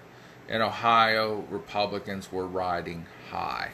in 0.48 0.60
Ohio, 0.60 1.44
Republicans 1.50 2.32
were 2.32 2.46
riding 2.46 3.06
high. 3.30 3.72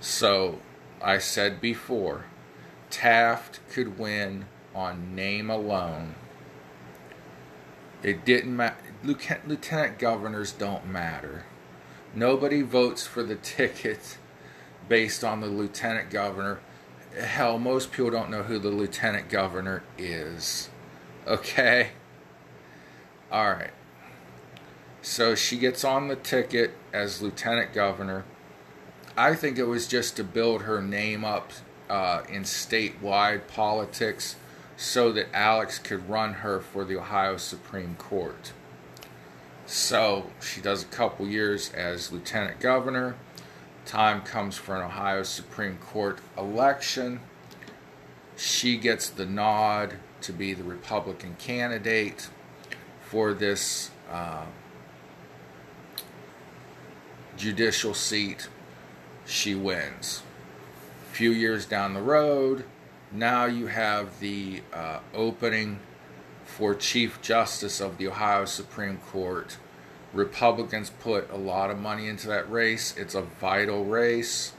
So 0.00 0.60
I 1.00 1.18
said 1.18 1.60
before, 1.60 2.24
Taft 2.90 3.60
could 3.70 3.98
win 3.98 4.46
on 4.74 5.14
name 5.14 5.50
alone. 5.50 6.14
It 8.02 8.24
didn't 8.24 8.56
matter. 8.56 8.76
Lieutenant 9.04 9.98
governors 9.98 10.52
don't 10.52 10.86
matter. 10.86 11.44
Nobody 12.14 12.62
votes 12.62 13.06
for 13.06 13.22
the 13.22 13.36
ticket 13.36 14.18
based 14.88 15.24
on 15.24 15.40
the 15.40 15.46
lieutenant 15.46 16.10
governor. 16.10 16.60
Hell, 17.18 17.58
most 17.58 17.92
people 17.92 18.10
don't 18.10 18.30
know 18.30 18.42
who 18.42 18.58
the 18.58 18.70
lieutenant 18.70 19.28
governor 19.28 19.82
is. 19.96 20.68
Okay? 21.26 21.90
Alright. 23.30 23.70
So 25.00 25.34
she 25.34 25.56
gets 25.56 25.84
on 25.84 26.08
the 26.08 26.16
ticket 26.16 26.72
as 26.92 27.22
lieutenant 27.22 27.72
governor. 27.72 28.24
I 29.16 29.34
think 29.34 29.58
it 29.58 29.64
was 29.64 29.86
just 29.86 30.16
to 30.16 30.24
build 30.24 30.62
her 30.62 30.80
name 30.80 31.24
up 31.24 31.52
uh, 31.88 32.22
in 32.28 32.42
statewide 32.42 33.46
politics 33.48 34.36
so 34.82 35.12
that 35.12 35.28
Alex 35.32 35.78
could 35.78 36.08
run 36.08 36.34
her 36.34 36.58
for 36.58 36.84
the 36.84 36.98
Ohio 36.98 37.36
Supreme 37.36 37.94
Court. 37.94 38.52
So 39.64 40.26
she 40.40 40.60
does 40.60 40.82
a 40.82 40.86
couple 40.86 41.28
years 41.28 41.70
as 41.72 42.10
lieutenant 42.10 42.58
governor. 42.58 43.14
Time 43.86 44.22
comes 44.22 44.56
for 44.56 44.74
an 44.74 44.82
Ohio 44.82 45.22
Supreme 45.22 45.78
Court 45.78 46.18
election. 46.36 47.20
She 48.36 48.76
gets 48.76 49.08
the 49.08 49.24
nod 49.24 49.94
to 50.22 50.32
be 50.32 50.52
the 50.52 50.64
Republican 50.64 51.36
candidate 51.38 52.28
for 53.02 53.32
this 53.32 53.92
uh, 54.10 54.46
judicial 57.36 57.94
seat. 57.94 58.48
She 59.26 59.54
wins. 59.54 60.24
A 61.08 61.14
few 61.14 61.30
years 61.30 61.66
down 61.66 61.94
the 61.94 62.02
road, 62.02 62.64
now 63.14 63.44
you 63.44 63.66
have 63.66 64.20
the 64.20 64.62
uh, 64.72 65.00
opening 65.14 65.78
for 66.44 66.74
Chief 66.74 67.20
Justice 67.22 67.80
of 67.80 67.98
the 67.98 68.08
Ohio 68.08 68.44
Supreme 68.44 68.98
Court. 68.98 69.56
Republicans 70.12 70.90
put 70.90 71.30
a 71.30 71.36
lot 71.36 71.70
of 71.70 71.78
money 71.78 72.08
into 72.08 72.28
that 72.28 72.50
race. 72.50 72.94
It's 72.96 73.14
a 73.14 73.22
vital 73.22 73.84
race. 73.84 74.52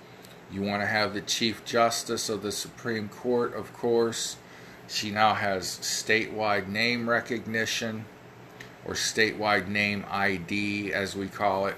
You 0.52 0.62
want 0.62 0.82
to 0.82 0.88
have 0.88 1.14
the 1.14 1.22
Chief 1.22 1.64
Justice 1.66 2.30
of 2.30 2.42
the 2.42 2.52
Supreme 2.52 3.10
Court, 3.10 3.54
of 3.56 3.74
course. 3.74 4.38
She 4.88 5.12
now 5.12 5.34
has 5.34 5.66
statewide 5.66 6.68
name 6.68 7.10
recognition 7.10 8.06
or 8.86 8.94
statewide 8.94 9.68
name 9.68 10.06
ID, 10.10 10.94
as 10.94 11.16
we 11.16 11.28
call 11.28 11.68
it. 11.68 11.76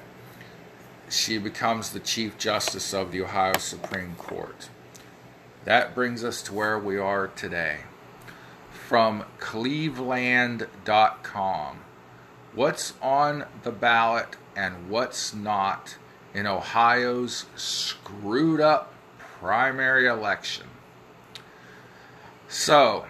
She 1.09 1.37
becomes 1.37 1.91
the 1.91 1.99
Chief 1.99 2.37
Justice 2.37 2.93
of 2.93 3.11
the 3.11 3.21
Ohio 3.21 3.57
Supreme 3.59 4.15
Court. 4.15 4.69
That 5.65 5.93
brings 5.95 6.23
us 6.23 6.41
to 6.43 6.53
where 6.53 6.79
we 6.79 6.99
are 6.99 7.27
today. 7.27 7.79
From 8.87 9.25
cleveland.com. 9.39 11.79
What's 12.53 12.93
on 13.01 13.45
the 13.63 13.71
ballot 13.71 14.35
and 14.55 14.89
what's 14.89 15.33
not 15.33 15.97
in 16.33 16.45
Ohio's 16.45 17.47
screwed 17.55 18.61
up 18.61 18.93
primary 19.17 20.07
election? 20.07 20.67
So, 22.47 23.07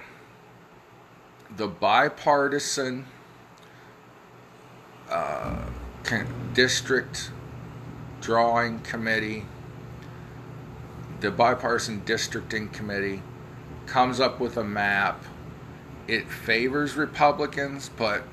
the 1.56 1.68
bipartisan 1.68 3.06
uh, 5.10 5.66
district 6.54 7.32
drawing 8.22 8.80
committee 8.80 9.46
the 11.20 11.32
bipartisan 11.32 12.04
districting 12.06 12.70
committee 12.70 13.22
comes 13.86 14.20
up 14.20 14.40
with 14.40 14.58
a 14.58 14.64
map. 14.64 15.24
It 16.08 16.30
favors 16.30 16.96
Republicans, 16.96 17.90
but 17.96 18.24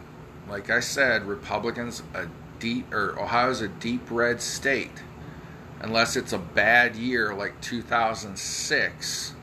like 0.49 0.71
I 0.71 0.81
said, 0.81 1.25
Republicans 1.25 2.03
a 2.15 2.27
deep 2.59 2.93
or 2.93 3.19
Ohio's 3.19 3.61
a 3.61 3.69
deep 3.69 4.11
red 4.11 4.41
state. 4.41 5.03
Unless 5.81 6.17
it's 6.17 6.33
a 6.33 6.39
bad 6.39 6.95
year 6.95 7.35
like 7.35 7.61
2006, 7.61 9.35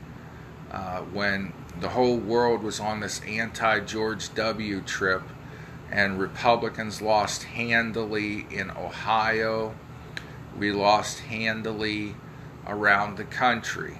uh, 0.70 1.00
when 1.00 1.52
the 1.80 1.90
whole 1.90 2.16
world 2.16 2.62
was 2.62 2.80
on 2.80 3.00
this 3.00 3.20
anti 3.22 3.80
George 3.80 4.34
W. 4.34 4.80
trip, 4.82 5.22
and 5.90 6.20
Republicans 6.20 7.02
lost 7.02 7.42
handily 7.42 8.46
in 8.50 8.70
Ohio. 8.70 9.74
We 10.56 10.72
lost 10.72 11.20
handily 11.20 12.14
around 12.66 13.16
the 13.16 13.24
country. 13.24 13.98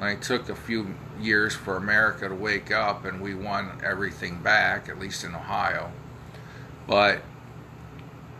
And 0.00 0.10
it 0.10 0.22
took 0.22 0.48
a 0.48 0.54
few 0.54 0.94
years 1.20 1.54
for 1.54 1.76
America 1.76 2.28
to 2.28 2.34
wake 2.34 2.70
up 2.70 3.04
and 3.04 3.20
we 3.20 3.34
won 3.34 3.80
everything 3.84 4.38
back, 4.38 4.88
at 4.88 4.98
least 4.98 5.24
in 5.24 5.34
Ohio. 5.34 5.90
But 6.86 7.22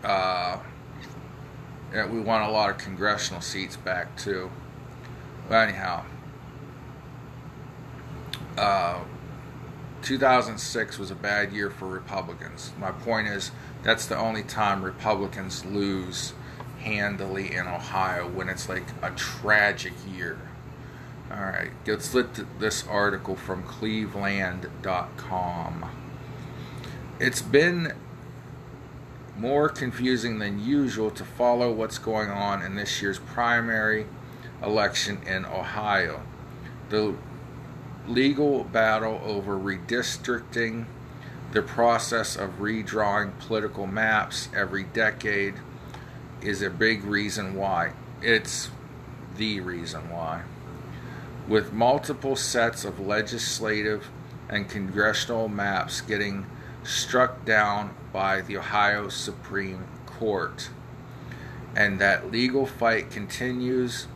uh, 0.05 0.59
we 1.93 2.21
won 2.21 2.43
a 2.43 2.51
lot 2.51 2.71
of 2.71 2.79
congressional 2.79 3.41
seats 3.41 3.77
back 3.77 4.17
too. 4.17 4.51
But 5.49 5.69
anyhow, 5.69 6.05
uh, 8.57 9.01
2006 10.03 10.99
was 10.99 11.11
a 11.11 11.15
bad 11.15 11.53
year 11.53 11.71
for 11.71 11.87
Republicans. 11.87 12.73
My 12.79 12.93
point 12.93 13.29
is, 13.29 13.51
that's 13.83 14.07
the 14.07 14.17
only 14.17 14.43
time 14.43 14.83
Republicans 14.83 15.65
lose 15.65 16.33
handily 16.81 17.55
in 17.55 17.67
Ohio 17.67 18.29
when 18.29 18.49
it's 18.49 18.69
like 18.69 18.85
a 19.03 19.11
tragic 19.11 19.93
year. 20.15 20.39
All 21.31 21.43
right, 21.43 21.73
let's 21.87 22.15
look 22.15 22.39
at 22.39 22.59
this 22.59 22.87
article 22.87 23.37
from 23.37 23.63
cleveland.com. 23.65 25.91
It's 27.21 27.43
been 27.43 27.93
more 29.37 29.69
confusing 29.69 30.39
than 30.39 30.65
usual 30.65 31.11
to 31.11 31.25
follow 31.25 31.71
what's 31.71 31.99
going 31.99 32.31
on 32.31 32.63
in 32.63 32.77
this 32.77 33.03
year's 33.03 33.19
primary 33.19 34.07
election 34.63 35.21
in 35.27 35.45
Ohio. 35.45 36.23
The 36.89 37.15
legal 38.07 38.65
battle 38.65 39.21
over 39.25 39.57
redistricting, 39.57 40.87
the 41.53 41.63
process 41.63 42.37
of 42.37 42.59
redrawing 42.59 43.39
political 43.39 43.87
maps 43.87 44.49
every 44.55 44.85
decade, 44.85 45.55
is 46.43 46.63
a 46.63 46.71
big 46.71 47.05
reason 47.05 47.55
why. 47.55 47.93
It's 48.23 48.71
the 49.37 49.61
reason 49.61 50.11
why. 50.11 50.43
With 51.47 51.73
multiple 51.73 52.37
sets 52.37 52.85
of 52.85 53.01
legislative 53.01 54.09
and 54.49 54.69
congressional 54.69 55.49
maps 55.49 56.01
getting 56.01 56.47
struck 56.83 57.45
down 57.45 57.95
by 58.13 58.41
the 58.41 58.57
Ohio 58.57 59.09
Supreme 59.09 59.87
Court. 60.07 60.71
And 61.77 61.99
that 61.99 62.31
legal 62.31 62.67
fight 62.67 63.11
continues 63.11 64.07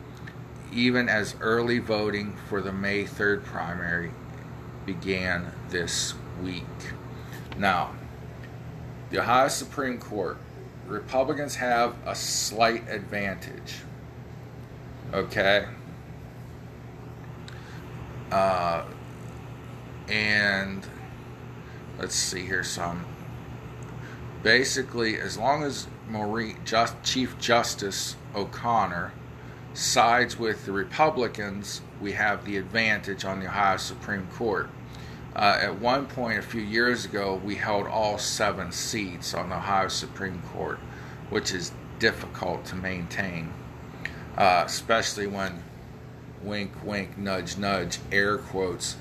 even 0.71 1.07
as 1.07 1.35
early 1.39 1.79
voting 1.79 2.35
for 2.49 2.61
the 2.61 2.71
May 2.71 3.03
3rd 3.03 3.43
primary 3.43 4.11
began 4.85 5.51
this 5.69 6.13
week. 6.41 6.63
Now, 7.57 7.91
the 9.11 9.19
Ohio 9.19 9.47
Supreme 9.47 9.99
Court 9.99 10.37
Republicans 10.93 11.55
have 11.55 11.95
a 12.05 12.15
slight 12.15 12.87
advantage. 12.87 13.81
Okay? 15.11 15.65
Uh, 18.31 18.85
and 20.07 20.85
let's 21.97 22.15
see 22.15 22.45
here 22.45 22.63
some. 22.63 23.05
Basically, 24.43 25.19
as 25.19 25.37
long 25.37 25.63
as 25.63 25.87
Maureen, 26.07 26.57
Just, 26.63 27.01
Chief 27.03 27.37
Justice 27.39 28.15
O'Connor 28.35 29.13
sides 29.73 30.37
with 30.37 30.65
the 30.65 30.71
Republicans, 30.71 31.81
we 32.01 32.11
have 32.11 32.45
the 32.45 32.57
advantage 32.57 33.25
on 33.25 33.39
the 33.39 33.47
Ohio 33.47 33.77
Supreme 33.77 34.27
Court. 34.27 34.69
Uh, 35.35 35.59
at 35.61 35.79
one 35.79 36.05
point, 36.05 36.37
a 36.37 36.41
few 36.43 36.61
years 36.61 37.05
ago, 37.05 37.41
we 37.43 37.55
held 37.55 37.87
all 37.87 38.17
seven 38.17 38.71
seats 38.71 39.33
on 39.33 39.49
the 39.49 39.55
Ohio 39.55 39.87
Supreme 39.87 40.41
Court, 40.53 40.79
which 41.29 41.51
is 41.53 41.71
difficult 41.97 42.65
to 42.65 42.75
maintain, 42.75 43.51
uh, 44.37 44.63
especially 44.65 45.25
when 45.25 45.63
wink, 46.43 46.71
wink, 46.83 47.17
nudge, 47.17 47.57
nudge, 47.57 47.97
air 48.11 48.37
quotes, 48.37 48.97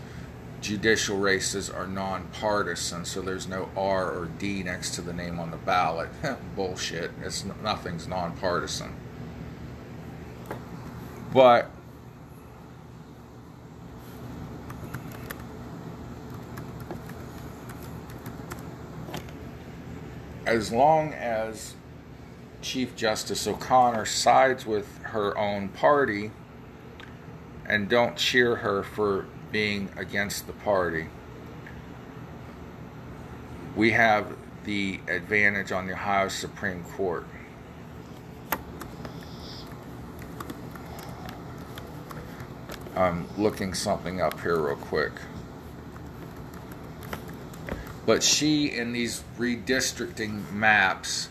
judicial 0.63 1.19
races 1.19 1.69
are 1.69 1.87
nonpartisan, 1.87 3.05
so 3.05 3.21
there's 3.21 3.49
no 3.49 3.69
R 3.77 4.11
or 4.11 4.29
D 4.39 4.63
next 4.63 4.95
to 4.95 5.03
the 5.03 5.13
name 5.13 5.39
on 5.39 5.51
the 5.51 5.57
ballot. 5.59 6.09
Bullshit. 6.57 7.11
It's 7.23 7.45
nothing's 7.63 8.07
nonpartisan. 8.07 8.95
But 11.35 11.71
as 20.47 20.73
long 20.73 21.13
as 21.15 21.75
Chief 22.61 22.95
Justice 22.97 23.47
O'Connor 23.47 24.07
sides 24.07 24.67
with 24.67 24.99
her 25.03 25.37
own 25.37 25.69
party 25.69 26.31
and 27.67 27.89
don't 27.89 28.17
cheer 28.17 28.57
her 28.57 28.83
for 28.83 29.27
being 29.51 29.89
against 29.97 30.47
the 30.47 30.53
party, 30.53 31.07
we 33.77 33.93
have 33.93 34.37
the 34.65 35.01
advantage 35.09 35.73
on 35.73 35.87
the 35.87 35.93
Ohio 35.93 36.29
Supreme 36.29 36.85
Court. 36.85 37.27
I'm 42.95 43.27
looking 43.39 43.75
something 43.75 44.21
up 44.21 44.41
here 44.41 44.61
real 44.61 44.77
quick. 44.77 45.13
But 48.05 48.23
she, 48.23 48.67
in 48.67 48.93
these 48.93 49.23
redistricting 49.39 50.51
maps, 50.53 51.29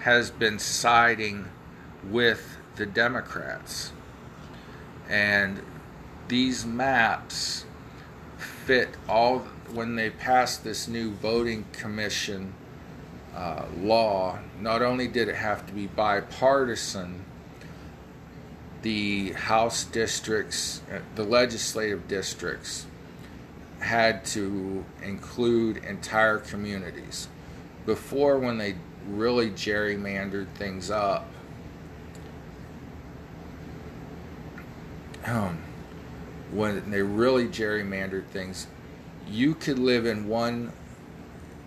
has 0.00 0.30
been 0.30 0.58
siding 0.58 1.48
with 2.08 2.58
the 2.76 2.86
Democrats. 2.86 3.92
And 5.08 5.60
these 6.28 6.64
maps 6.64 7.64
fit 8.38 8.90
all 9.08 9.40
when 9.72 9.96
they 9.96 10.10
passed 10.10 10.64
this 10.64 10.88
new 10.88 11.12
voting 11.12 11.64
commission 11.72 12.54
uh, 13.34 13.64
law. 13.78 14.38
Not 14.60 14.82
only 14.82 15.08
did 15.08 15.28
it 15.28 15.36
have 15.36 15.66
to 15.66 15.72
be 15.72 15.86
bipartisan, 15.86 17.24
the 18.82 19.32
House 19.32 19.84
districts, 19.84 20.82
uh, 20.92 21.00
the 21.14 21.24
legislative 21.24 22.08
districts, 22.08 22.86
had 23.80 24.24
to 24.26 24.84
include 25.02 25.78
entire 25.78 26.38
communities. 26.38 27.28
Before, 27.86 28.38
when 28.38 28.58
they 28.58 28.76
really 29.08 29.50
gerrymandered 29.50 30.48
things 30.54 30.90
up, 30.90 31.26
um, 35.24 35.58
when 36.52 36.90
they 36.90 37.02
really 37.02 37.46
gerrymandered 37.48 38.26
things, 38.26 38.66
you 39.28 39.54
could 39.54 39.78
live 39.78 40.06
in 40.06 40.28
one 40.28 40.72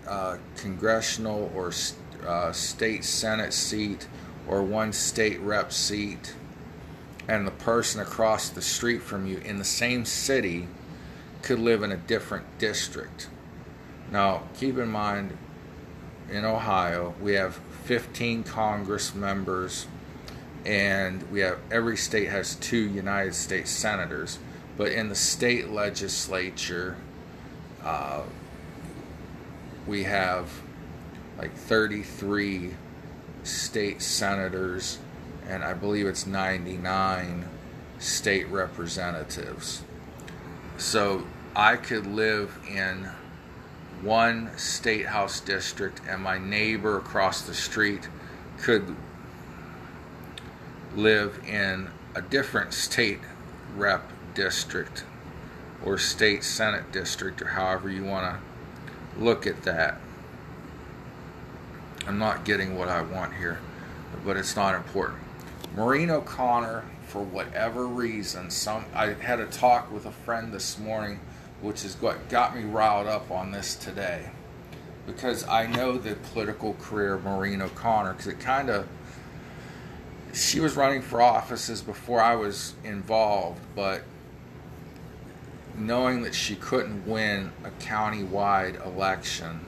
uh, 0.06 0.36
congressional 0.56 1.50
or 1.54 1.72
uh, 2.26 2.52
state 2.52 3.04
senate 3.04 3.52
seat 3.52 4.06
or 4.46 4.62
one 4.62 4.92
state 4.92 5.40
rep 5.40 5.72
seat, 5.72 6.34
and 7.26 7.46
the 7.46 7.50
person 7.50 8.00
across 8.00 8.50
the 8.50 8.62
street 8.62 9.02
from 9.02 9.26
you 9.26 9.38
in 9.38 9.58
the 9.58 9.64
same 9.64 10.04
city 10.04 10.68
could 11.44 11.58
live 11.58 11.82
in 11.82 11.92
a 11.92 11.96
different 11.96 12.58
district. 12.58 13.28
Now, 14.10 14.44
keep 14.58 14.78
in 14.78 14.88
mind, 14.88 15.36
in 16.30 16.44
Ohio, 16.44 17.14
we 17.20 17.34
have 17.34 17.56
15 17.84 18.44
Congress 18.44 19.14
members, 19.14 19.86
and 20.64 21.30
we 21.30 21.40
have 21.40 21.58
every 21.70 21.98
state 21.98 22.30
has 22.30 22.54
two 22.56 22.78
United 22.78 23.34
States 23.34 23.70
senators. 23.70 24.38
But 24.76 24.92
in 24.92 25.08
the 25.08 25.14
state 25.14 25.68
legislature, 25.68 26.96
uh, 27.84 28.22
we 29.86 30.04
have 30.04 30.50
like 31.36 31.54
33 31.54 32.74
state 33.42 34.00
senators, 34.00 34.98
and 35.46 35.62
I 35.62 35.74
believe 35.74 36.06
it's 36.06 36.26
99 36.26 37.46
state 37.98 38.48
representatives. 38.48 39.82
So 40.76 41.24
I 41.54 41.76
could 41.76 42.06
live 42.06 42.58
in 42.68 43.08
one 44.02 44.50
state 44.58 45.06
house 45.06 45.40
district, 45.40 46.00
and 46.08 46.22
my 46.22 46.38
neighbor 46.38 46.98
across 46.98 47.42
the 47.42 47.54
street 47.54 48.08
could 48.58 48.94
live 50.94 51.40
in 51.46 51.88
a 52.14 52.22
different 52.22 52.72
state 52.72 53.20
rep 53.76 54.10
district 54.34 55.04
or 55.84 55.98
state 55.98 56.42
senate 56.44 56.90
district, 56.92 57.40
or 57.42 57.48
however 57.48 57.90
you 57.90 58.04
want 58.04 58.36
to 58.36 59.22
look 59.22 59.46
at 59.46 59.62
that. 59.62 60.00
I'm 62.06 62.18
not 62.18 62.44
getting 62.44 62.76
what 62.76 62.88
I 62.88 63.02
want 63.02 63.34
here, 63.34 63.60
but 64.24 64.36
it's 64.36 64.56
not 64.56 64.74
important. 64.74 65.20
Maureen 65.74 66.10
O'Connor 66.10 66.84
for 67.06 67.22
whatever 67.22 67.86
reason, 67.86 68.50
some 68.50 68.84
I 68.94 69.14
had 69.14 69.40
a 69.40 69.46
talk 69.46 69.92
with 69.92 70.06
a 70.06 70.12
friend 70.12 70.52
this 70.52 70.78
morning, 70.78 71.20
which 71.60 71.84
is 71.84 71.96
what 72.00 72.28
got 72.28 72.56
me 72.56 72.64
riled 72.64 73.06
up 73.06 73.30
on 73.30 73.52
this 73.52 73.76
today, 73.76 74.30
because 75.06 75.46
I 75.46 75.66
know 75.66 75.98
the 75.98 76.16
political 76.16 76.74
career 76.74 77.14
of 77.14 77.24
Maureen 77.24 77.62
O'Connor, 77.62 78.14
because 78.14 78.26
it 78.26 78.40
kind 78.40 78.70
of 78.70 78.86
she 80.32 80.58
was 80.58 80.74
running 80.76 81.00
for 81.00 81.22
offices 81.22 81.80
before 81.80 82.20
I 82.20 82.34
was 82.34 82.74
involved, 82.82 83.60
but 83.76 84.02
knowing 85.76 86.22
that 86.22 86.34
she 86.34 86.56
couldn't 86.56 87.06
win 87.06 87.52
a 87.64 87.70
county-wide 87.82 88.76
election 88.84 89.66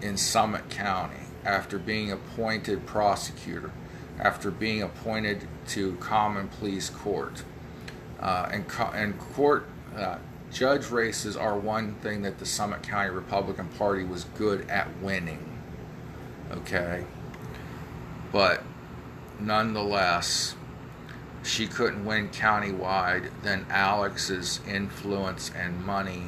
in 0.00 0.16
Summit 0.16 0.68
County 0.70 1.20
after 1.44 1.78
being 1.78 2.10
appointed 2.10 2.86
prosecutor 2.86 3.70
after 4.18 4.50
being 4.50 4.82
appointed 4.82 5.46
to 5.68 5.94
common 5.96 6.48
pleas 6.48 6.90
court. 6.90 7.42
Uh, 8.20 8.48
and, 8.50 8.66
co- 8.66 8.90
and 8.94 9.18
court 9.18 9.68
uh, 9.96 10.16
judge 10.52 10.90
races 10.90 11.36
are 11.36 11.58
one 11.58 11.94
thing 11.96 12.22
that 12.22 12.38
the 12.38 12.46
Summit 12.46 12.82
County 12.82 13.10
Republican 13.10 13.68
Party 13.68 14.04
was 14.04 14.24
good 14.36 14.68
at 14.70 14.88
winning. 15.02 15.58
Okay? 16.50 17.04
But 18.32 18.62
nonetheless, 19.38 20.54
she 21.42 21.66
couldn't 21.66 22.04
win 22.04 22.30
countywide. 22.30 23.30
Then 23.42 23.66
Alex's 23.70 24.60
influence 24.66 25.50
and 25.54 25.84
money 25.84 26.24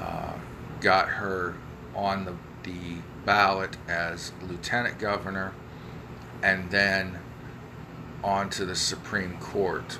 uh, 0.00 0.34
got 0.80 1.08
her 1.08 1.54
on 1.94 2.24
the, 2.24 2.34
the 2.62 2.98
ballot 3.24 3.76
as 3.88 4.32
lieutenant 4.48 4.98
governor 4.98 5.52
and 6.42 6.70
then 6.70 7.18
on 8.22 8.50
to 8.50 8.64
the 8.64 8.74
Supreme 8.74 9.36
Court. 9.38 9.98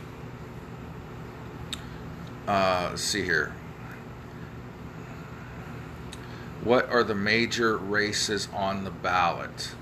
Uh, 2.47 2.89
let's 2.91 3.03
see 3.03 3.23
here. 3.23 3.55
What 6.65 6.89
are 6.91 7.05
the 7.05 7.15
major 7.15 7.77
races 7.77 8.49
on 8.55 8.85
the 8.85 8.91
ballot? 8.91 9.73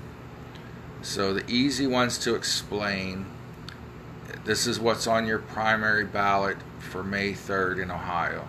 So, 1.01 1.33
the 1.33 1.49
easy 1.49 1.87
ones 1.87 2.17
to 2.19 2.35
explain 2.35 3.25
this 4.45 4.67
is 4.67 4.79
what's 4.79 5.07
on 5.07 5.25
your 5.25 5.39
primary 5.39 6.05
ballot 6.05 6.57
for 6.79 7.03
May 7.03 7.33
3rd 7.33 7.83
in 7.83 7.91
Ohio. 7.91 8.47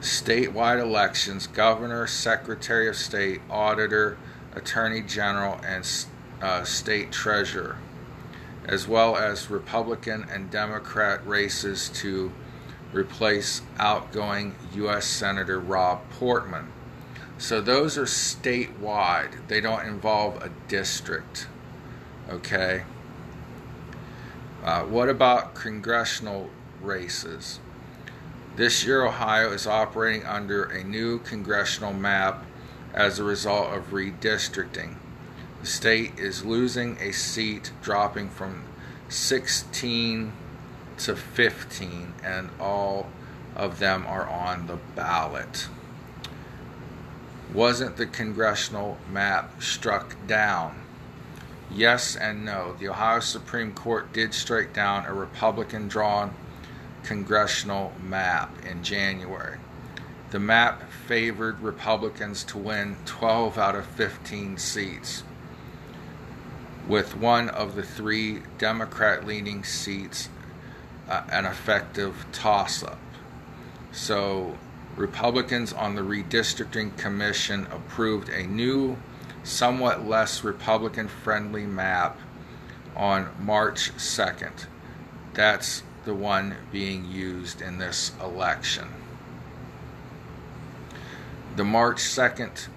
Statewide 0.00 0.80
elections, 0.80 1.46
governor, 1.46 2.06
secretary 2.06 2.88
of 2.88 2.96
state, 2.96 3.40
auditor, 3.50 4.16
attorney 4.54 5.02
general, 5.02 5.60
and 5.64 5.84
uh, 6.40 6.64
state 6.64 7.12
treasurer, 7.12 7.76
as 8.64 8.86
well 8.86 9.16
as 9.16 9.50
Republican 9.50 10.26
and 10.30 10.50
Democrat 10.50 11.26
races 11.26 11.88
to 11.90 12.32
replace 12.92 13.62
outgoing 13.78 14.54
U.S. 14.74 15.06
Senator 15.06 15.60
Rob 15.60 16.08
Portman. 16.10 16.72
So 17.38 17.60
those 17.60 17.98
are 17.98 18.04
statewide, 18.04 19.46
they 19.48 19.60
don't 19.60 19.86
involve 19.86 20.42
a 20.42 20.50
district. 20.68 21.48
Okay? 22.30 22.84
Uh, 24.64 24.82
what 24.82 25.08
about 25.08 25.54
congressional 25.54 26.50
races? 26.80 27.60
This 28.56 28.86
year, 28.86 29.04
Ohio 29.04 29.52
is 29.52 29.66
operating 29.66 30.24
under 30.24 30.64
a 30.64 30.82
new 30.82 31.18
congressional 31.18 31.92
map 31.92 32.42
as 32.94 33.18
a 33.18 33.24
result 33.24 33.74
of 33.74 33.90
redistricting. 33.90 34.96
The 35.66 35.72
state 35.72 36.20
is 36.20 36.44
losing 36.44 36.96
a 37.00 37.10
seat, 37.10 37.72
dropping 37.82 38.30
from 38.30 38.62
16 39.08 40.32
to 40.98 41.16
15, 41.16 42.14
and 42.22 42.50
all 42.60 43.08
of 43.56 43.80
them 43.80 44.06
are 44.06 44.28
on 44.28 44.68
the 44.68 44.78
ballot. 44.94 45.66
Wasn't 47.52 47.96
the 47.96 48.06
congressional 48.06 48.96
map 49.10 49.60
struck 49.60 50.14
down? 50.28 50.82
Yes 51.68 52.14
and 52.14 52.44
no. 52.44 52.76
The 52.78 52.90
Ohio 52.90 53.18
Supreme 53.18 53.74
Court 53.74 54.12
did 54.12 54.34
strike 54.34 54.72
down 54.72 55.04
a 55.04 55.12
Republican 55.12 55.88
drawn 55.88 56.32
congressional 57.02 57.92
map 58.00 58.56
in 58.64 58.84
January. 58.84 59.58
The 60.30 60.38
map 60.38 60.88
favored 61.08 61.58
Republicans 61.58 62.44
to 62.44 62.56
win 62.56 62.94
12 63.04 63.58
out 63.58 63.74
of 63.74 63.84
15 63.84 64.58
seats 64.58 65.24
with 66.86 67.16
one 67.16 67.48
of 67.48 67.74
the 67.74 67.82
three 67.82 68.42
Democrat 68.58 69.26
leaning 69.26 69.64
seats 69.64 70.28
uh, 71.08 71.22
an 71.30 71.44
effective 71.44 72.26
toss 72.32 72.82
up. 72.82 72.98
So, 73.92 74.58
Republicans 74.96 75.72
on 75.72 75.94
the 75.94 76.02
Redistricting 76.02 76.96
Commission 76.96 77.66
approved 77.70 78.28
a 78.28 78.46
new, 78.46 78.96
somewhat 79.42 80.06
less 80.06 80.42
Republican 80.42 81.08
friendly 81.08 81.66
map 81.66 82.18
on 82.96 83.28
March 83.38 83.92
2nd. 83.96 84.66
That's 85.34 85.82
the 86.04 86.14
one 86.14 86.56
being 86.72 87.04
used 87.10 87.60
in 87.60 87.78
this 87.78 88.12
election. 88.22 88.88
The 91.56 91.64
March 91.64 91.98
2nd 91.98 92.68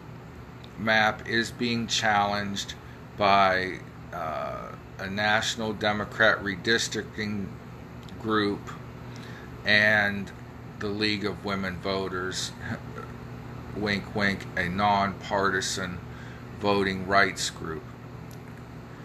map 0.78 1.28
is 1.28 1.52
being 1.52 1.88
challenged 1.88 2.74
by 3.18 3.80
uh, 4.14 4.70
a 5.00 5.10
national 5.10 5.74
Democrat 5.74 6.44
redistricting 6.44 7.46
group 8.22 8.70
and 9.66 10.32
the 10.80 10.88
League 10.88 11.26
of 11.26 11.44
Women 11.44 11.78
Voters, 11.78 12.52
wink, 13.76 14.16
wink, 14.16 14.46
a 14.56 14.70
nonpartisan 14.70 16.00
voting 16.60 17.08
rights 17.08 17.50
group 17.50 17.84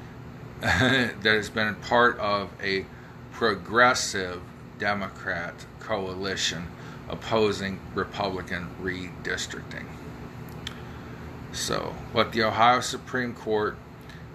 that 0.61 1.23
has 1.23 1.51
been 1.51 1.75
part 1.77 2.19
of 2.19 2.51
a 2.63 2.87
progressive 3.33 4.41
Democrat 4.79 5.67
coalition 5.81 6.67
opposing 7.09 7.79
Republican 7.95 8.69
redistricting. 8.83 9.87
So, 11.53 11.95
what 12.13 12.33
the 12.33 12.43
Ohio 12.43 12.81
Supreme 12.81 13.35
Court 13.35 13.77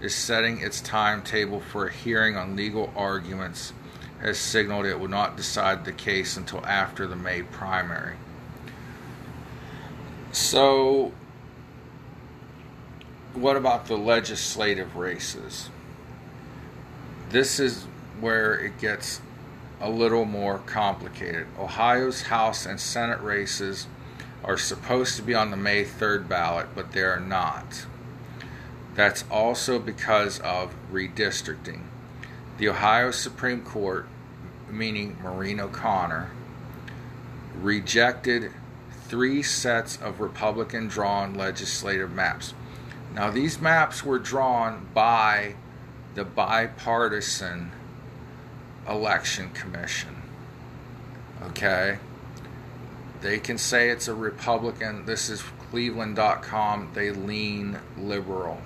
is 0.01 0.15
setting 0.15 0.59
its 0.59 0.81
timetable 0.81 1.59
for 1.59 1.88
a 1.88 1.91
hearing 1.91 2.35
on 2.35 2.55
legal 2.55 2.91
arguments 2.95 3.73
has 4.21 4.38
signaled 4.38 4.85
it 4.85 4.99
will 4.99 5.07
not 5.07 5.38
decide 5.38 5.85
the 5.85 5.91
case 5.91 6.35
until 6.35 6.65
after 6.65 7.07
the 7.07 7.15
May 7.15 7.41
primary. 7.41 8.15
So, 10.31 11.13
what 13.33 13.55
about 13.55 13.88
the 13.88 13.97
legislative 13.97 14.95
races? 14.95 15.69
This 17.29 17.59
is 17.59 17.85
where 18.19 18.55
it 18.55 18.77
gets 18.79 19.21
a 19.79 19.89
little 19.89 20.25
more 20.25 20.59
complicated. 20.59 21.47
Ohio's 21.57 22.23
House 22.23 22.65
and 22.65 22.79
Senate 22.79 23.21
races 23.21 23.88
are 24.43 24.57
supposed 24.57 25.15
to 25.15 25.21
be 25.21 25.33
on 25.33 25.51
the 25.51 25.57
May 25.57 25.85
3rd 25.85 26.27
ballot, 26.27 26.67
but 26.75 26.91
they 26.91 27.01
are 27.01 27.19
not. 27.19 27.85
That's 28.95 29.23
also 29.30 29.80
because 29.80 30.39
of 30.39 30.73
redistricting. 30.91 31.82
The 32.58 32.69
Ohio 32.69 33.12
Supreme 33.12 33.62
Court, 33.62 34.08
meaning 34.69 35.17
Maureen 35.21 35.60
O'Connor, 35.60 36.32
rejected 37.56 38.52
three 39.08 39.41
sets 39.41 39.97
of 39.97 40.19
Republican 40.19 40.88
drawn 40.88 41.34
legislative 41.34 42.12
maps. 42.12 42.54
Now, 43.13 43.32
these 43.32 43.60
maps 43.60 44.04
were 44.04 44.19
drawn 44.19 44.88
by 44.93 45.56
the 46.15 46.23
bipartisan 46.23 47.71
election 48.88 49.49
commission. 49.52 50.15
Okay? 51.43 51.99
They 53.21 53.39
can 53.39 53.58
say 53.58 53.89
it's 53.89 54.08
a 54.08 54.13
Republican. 54.13 55.06
This 55.06 55.30
is 55.30 55.43
cleveland.com. 55.69 56.91
They 56.93 57.12
lean 57.12 57.80
liberal. 57.97 58.62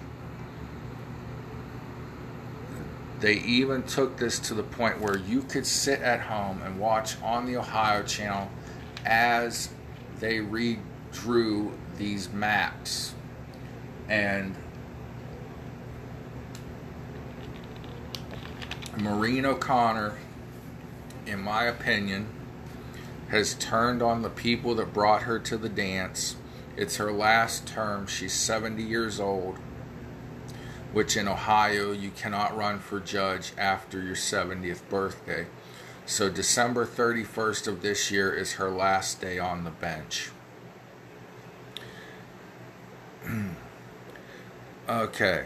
They 3.23 3.35
even 3.35 3.83
took 3.83 4.17
this 4.17 4.37
to 4.39 4.53
the 4.53 4.63
point 4.63 4.99
where 4.99 5.17
you 5.17 5.43
could 5.43 5.65
sit 5.65 6.01
at 6.01 6.19
home 6.19 6.61
and 6.61 6.77
watch 6.77 7.15
on 7.21 7.45
the 7.45 7.55
Ohio 7.55 8.03
channel 8.03 8.49
as 9.05 9.69
they 10.19 10.39
redrew 10.39 11.71
these 11.97 12.29
maps. 12.33 13.13
And 14.09 14.57
Maureen 18.97 19.45
O'Connor, 19.45 20.17
in 21.25 21.39
my 21.39 21.63
opinion, 21.63 22.27
has 23.29 23.53
turned 23.53 24.01
on 24.01 24.21
the 24.21 24.29
people 24.29 24.75
that 24.75 24.93
brought 24.93 25.21
her 25.21 25.39
to 25.39 25.55
the 25.55 25.69
dance. 25.69 26.35
It's 26.75 26.97
her 26.97 27.13
last 27.13 27.65
term. 27.67 28.05
She's 28.05 28.33
70 28.33 28.83
years 28.83 29.21
old, 29.21 29.59
which 30.93 31.17
in 31.17 31.27
Ohio 31.27 31.91
you 31.91 32.11
cannot 32.11 32.55
run 32.55 32.79
for 32.79 32.99
judge 32.99 33.51
after 33.57 34.01
your 34.01 34.15
70th 34.15 34.87
birthday. 34.89 35.47
So 36.05 36.29
December 36.29 36.85
31st 36.85 37.67
of 37.67 37.81
this 37.81 38.11
year 38.11 38.33
is 38.33 38.53
her 38.53 38.69
last 38.69 39.19
day 39.19 39.39
on 39.39 39.63
the 39.63 39.71
bench. 39.71 40.29
okay. 44.89 45.45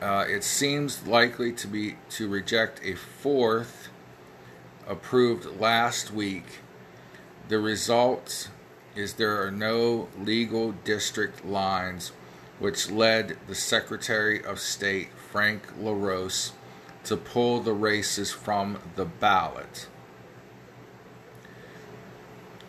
Uh, 0.00 0.24
it 0.28 0.44
seems 0.44 1.06
likely 1.06 1.52
to 1.52 1.66
be 1.66 1.96
to 2.10 2.28
reject 2.28 2.80
a 2.84 2.94
fourth 2.94 3.88
approved 4.86 5.60
last 5.60 6.12
week. 6.12 6.60
The 7.48 7.58
result 7.58 8.48
is 8.98 9.14
there 9.14 9.40
are 9.40 9.50
no 9.52 10.08
legal 10.18 10.72
district 10.72 11.44
lines, 11.44 12.10
which 12.58 12.90
led 12.90 13.36
the 13.46 13.54
Secretary 13.54 14.44
of 14.44 14.58
State 14.58 15.10
Frank 15.12 15.62
LaRose 15.80 16.50
to 17.04 17.16
pull 17.16 17.60
the 17.60 17.72
races 17.72 18.32
from 18.32 18.76
the 18.96 19.04
ballot. 19.04 19.86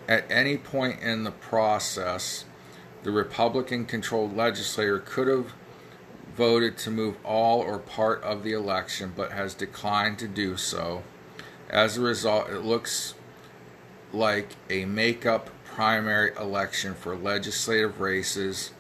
At 0.08 0.30
any 0.30 0.56
point 0.56 1.02
in 1.02 1.24
the 1.24 1.32
process, 1.32 2.46
the 3.02 3.12
Republican 3.12 3.88
controlled 3.88 4.38
legislature 4.38 5.00
could 5.00 5.28
have 5.28 5.54
voted 6.36 6.78
to 6.78 6.92
move 6.92 7.18
all 7.26 7.60
or 7.60 7.80
part 7.80 8.22
of 8.22 8.44
the 8.44 8.54
election 8.54 9.14
but 9.16 9.32
has 9.32 9.56
declined 9.56 10.20
to 10.20 10.28
do 10.28 10.58
so. 10.58 11.02
As 11.72 11.98
a 11.98 12.02
result, 12.02 12.50
it 12.50 12.62
looks 12.62 13.16
like 14.14 14.50
a 14.70 14.86
make-up 14.86 15.50
primary 15.80 16.30
election 16.36 16.94
for 16.94 17.16
legislative 17.16 18.02
races. 18.02 18.72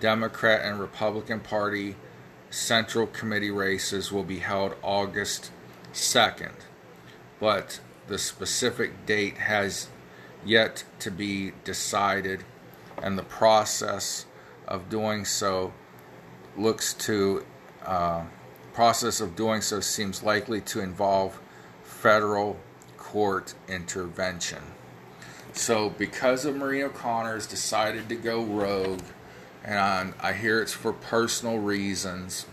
Democrat 0.00 0.64
and 0.64 0.80
Republican 0.80 1.38
Party 1.38 1.94
Central 2.48 3.06
Committee 3.06 3.50
races 3.50 4.10
will 4.10 4.24
be 4.24 4.38
held 4.38 4.74
August 4.80 5.50
2nd, 5.92 6.54
but 7.38 7.80
the 8.06 8.16
specific 8.16 9.04
date 9.04 9.36
has 9.36 9.88
yet 10.42 10.84
to 11.00 11.10
be 11.10 11.52
decided, 11.64 12.44
and 13.02 13.18
the 13.18 13.24
process 13.24 14.24
of 14.66 14.88
doing 14.88 15.26
so 15.26 15.74
looks 16.56 16.94
to 16.94 17.44
uh, 17.84 18.24
process 18.72 19.20
of 19.20 19.36
doing 19.36 19.60
so 19.60 19.80
seems 19.80 20.22
likely 20.22 20.62
to 20.62 20.80
involve 20.80 21.38
federal 21.82 22.58
court 22.96 23.52
intervention. 23.68 24.62
So, 25.52 25.90
because 25.90 26.44
of 26.44 26.56
Maureen 26.56 26.84
O'Connor's 26.84 27.46
decided 27.46 28.08
to 28.08 28.14
go 28.16 28.42
rogue 28.42 29.02
and 29.64 30.14
I 30.20 30.32
hear 30.32 30.60
it's 30.60 30.72
for 30.72 30.92
personal 30.92 31.58
reasons 31.58 32.46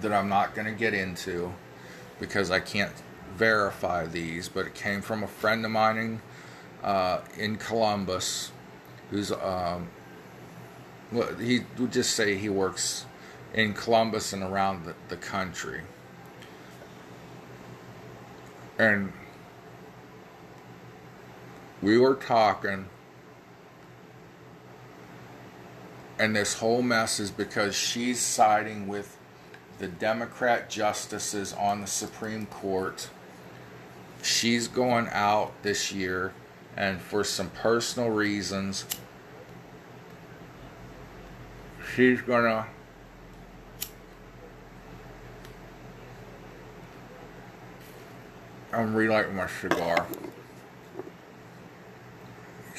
that 0.00 0.12
I'm 0.12 0.28
not 0.28 0.54
going 0.54 0.66
to 0.66 0.78
get 0.78 0.94
into 0.94 1.52
because 2.18 2.50
I 2.50 2.60
can't 2.60 2.92
verify 3.34 4.06
these, 4.06 4.48
but 4.48 4.66
it 4.66 4.74
came 4.74 5.00
from 5.00 5.22
a 5.22 5.26
friend 5.26 5.64
of 5.64 5.70
mine 5.70 5.96
in, 5.96 6.20
uh, 6.82 7.20
in 7.38 7.56
Columbus 7.56 8.52
who's, 9.10 9.32
um, 9.32 9.88
well, 11.12 11.34
he 11.36 11.60
would 11.78 11.92
just 11.92 12.14
say 12.14 12.36
he 12.36 12.48
works 12.48 13.06
in 13.54 13.72
Columbus 13.72 14.32
and 14.32 14.42
around 14.42 14.84
the, 14.84 14.94
the 15.08 15.16
country. 15.16 15.80
And 18.78 19.12
we 21.82 21.98
were 21.98 22.14
talking 22.14 22.86
And 26.20 26.36
this 26.36 26.52
whole 26.52 26.82
mess 26.82 27.18
is 27.18 27.30
because 27.30 27.74
she's 27.74 28.20
siding 28.20 28.86
with 28.86 29.16
the 29.78 29.88
Democrat 29.88 30.68
justices 30.68 31.54
on 31.54 31.80
the 31.80 31.86
Supreme 31.86 32.44
Court. 32.44 33.08
She's 34.22 34.68
going 34.68 35.08
out 35.12 35.54
this 35.62 35.92
year, 35.92 36.34
and 36.76 37.00
for 37.00 37.24
some 37.24 37.48
personal 37.48 38.10
reasons, 38.10 38.84
she's 41.96 42.20
gonna. 42.20 42.66
I'm 48.74 48.94
relighting 48.94 49.36
my 49.36 49.46
cigar 49.46 50.06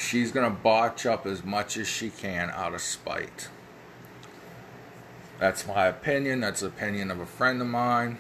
she's 0.02 0.32
going 0.32 0.50
to 0.50 0.58
botch 0.58 1.06
up 1.06 1.26
as 1.26 1.44
much 1.44 1.78
as 1.78 1.88
she 1.88 2.10
can 2.10 2.50
out 2.50 2.74
of 2.74 2.82
spite. 2.82 3.50
That's 5.40 5.66
my 5.68 5.88
opinion. 5.88 6.42
That's 6.42 6.62
the 6.62 6.68
opinion 6.68 7.12
of 7.12 7.20
a 7.20 7.26
friend 7.26 7.62
of 7.62 7.68
mine. 7.68 8.18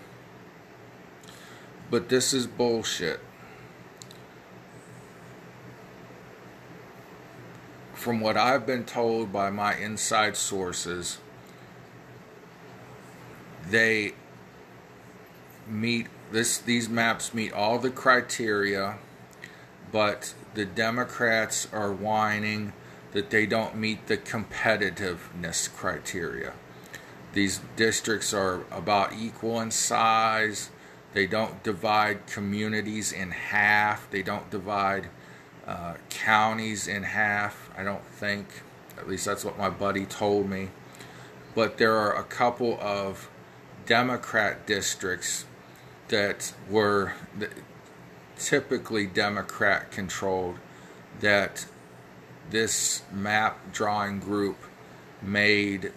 But 1.89 2.09
this 2.09 2.33
is 2.33 2.47
bullshit. 2.47 3.19
From 7.93 8.19
what 8.19 8.37
I've 8.37 8.65
been 8.65 8.85
told 8.85 9.31
by 9.31 9.49
my 9.49 9.75
inside 9.75 10.35
sources, 10.35 11.19
they 13.67 14.13
meet 15.67 16.07
this 16.31 16.57
these 16.57 16.89
maps 16.89 17.33
meet 17.33 17.53
all 17.53 17.77
the 17.77 17.89
criteria 17.89 18.97
but 19.91 20.33
the 20.53 20.65
Democrats 20.65 21.67
are 21.71 21.91
whining 21.91 22.73
that 23.11 23.29
they 23.29 23.45
don't 23.45 23.75
meet 23.75 24.07
the 24.07 24.17
competitiveness 24.17 25.73
criteria. 25.73 26.53
These 27.33 27.61
districts 27.75 28.33
are 28.33 28.65
about 28.71 29.13
equal 29.13 29.59
in 29.61 29.71
size. 29.71 30.69
They 31.13 31.27
don't 31.27 31.63
divide 31.63 32.27
communities 32.27 33.11
in 33.11 33.31
half. 33.31 34.09
They 34.11 34.21
don't 34.21 34.49
divide 34.49 35.07
uh, 35.65 35.95
counties 36.09 36.87
in 36.87 37.03
half, 37.03 37.69
I 37.77 37.83
don't 37.83 38.05
think. 38.05 38.47
At 38.97 39.07
least 39.07 39.25
that's 39.25 39.45
what 39.45 39.57
my 39.57 39.69
buddy 39.69 40.05
told 40.05 40.49
me. 40.49 40.69
But 41.55 41.77
there 41.77 41.95
are 41.95 42.15
a 42.15 42.23
couple 42.23 42.77
of 42.81 43.29
Democrat 43.85 44.65
districts 44.65 45.45
that 46.09 46.53
were 46.69 47.13
typically 48.41 49.05
Democrat 49.05 49.91
controlled 49.91 50.57
that 51.19 51.65
this 52.49 53.03
map 53.11 53.71
drawing 53.71 54.19
group 54.19 54.57
made 55.21 55.93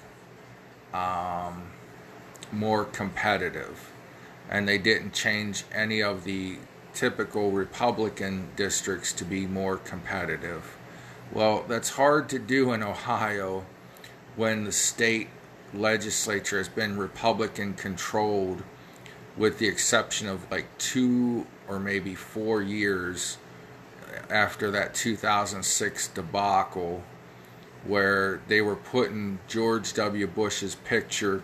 um, 0.92 1.70
more 2.53 2.84
competitive. 2.84 3.90
And 4.51 4.68
they 4.68 4.78
didn't 4.78 5.14
change 5.14 5.64
any 5.72 6.03
of 6.03 6.24
the 6.24 6.59
typical 6.92 7.51
Republican 7.51 8.51
districts 8.57 9.12
to 9.14 9.24
be 9.24 9.47
more 9.47 9.78
competitive. 9.78 10.76
Well, 11.32 11.64
that's 11.66 11.90
hard 11.90 12.28
to 12.28 12.38
do 12.38 12.72
in 12.72 12.82
Ohio 12.82 13.64
when 14.36 14.64
the 14.64 14.72
state 14.72 15.28
legislature 15.72 16.59
has 16.59 16.68
been 16.68 16.97
Republican 16.97 17.74
controlled, 17.74 18.62
with 19.36 19.59
the 19.59 19.66
exception 19.66 20.28
of 20.28 20.49
like 20.51 20.66
two 20.78 21.47
or 21.69 21.79
maybe 21.79 22.15
four 22.15 22.62
years 22.62 23.39
after 24.31 24.71
that 24.71 24.95
2006 24.95 26.09
debacle 26.09 27.03
where 27.87 28.41
they 28.49 28.61
were 28.61 28.77
putting 28.77 29.39
George 29.47 29.93
W. 29.95 30.27
Bush's 30.27 30.75
picture 30.75 31.43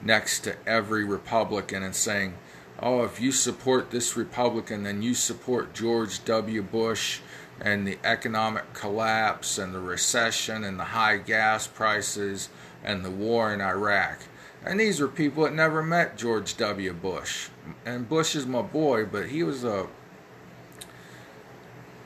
next 0.00 0.40
to 0.40 0.56
every 0.66 1.04
Republican 1.04 1.82
and 1.82 1.94
saying, 1.94 2.34
oh, 2.80 3.02
if 3.04 3.20
you 3.20 3.32
support 3.32 3.90
this 3.90 4.16
Republican, 4.16 4.84
then 4.84 5.02
you 5.02 5.14
support 5.14 5.74
George 5.74 6.24
W. 6.24 6.62
Bush 6.62 7.20
and 7.60 7.86
the 7.86 7.98
economic 8.04 8.72
collapse 8.74 9.58
and 9.58 9.74
the 9.74 9.80
recession 9.80 10.64
and 10.64 10.78
the 10.78 10.84
high 10.84 11.16
gas 11.16 11.66
prices 11.66 12.48
and 12.84 13.04
the 13.04 13.10
war 13.10 13.52
in 13.52 13.60
Iraq. 13.60 14.20
And 14.66 14.80
these 14.80 15.00
were 15.00 15.08
people 15.08 15.44
that 15.44 15.54
never 15.54 15.80
met 15.80 16.18
George 16.18 16.56
W. 16.56 16.92
Bush. 16.92 17.48
And 17.84 18.08
Bush 18.08 18.34
is 18.34 18.46
my 18.46 18.62
boy, 18.62 19.06
but 19.06 19.28
he 19.28 19.44
was 19.44 19.64
a 19.64 19.86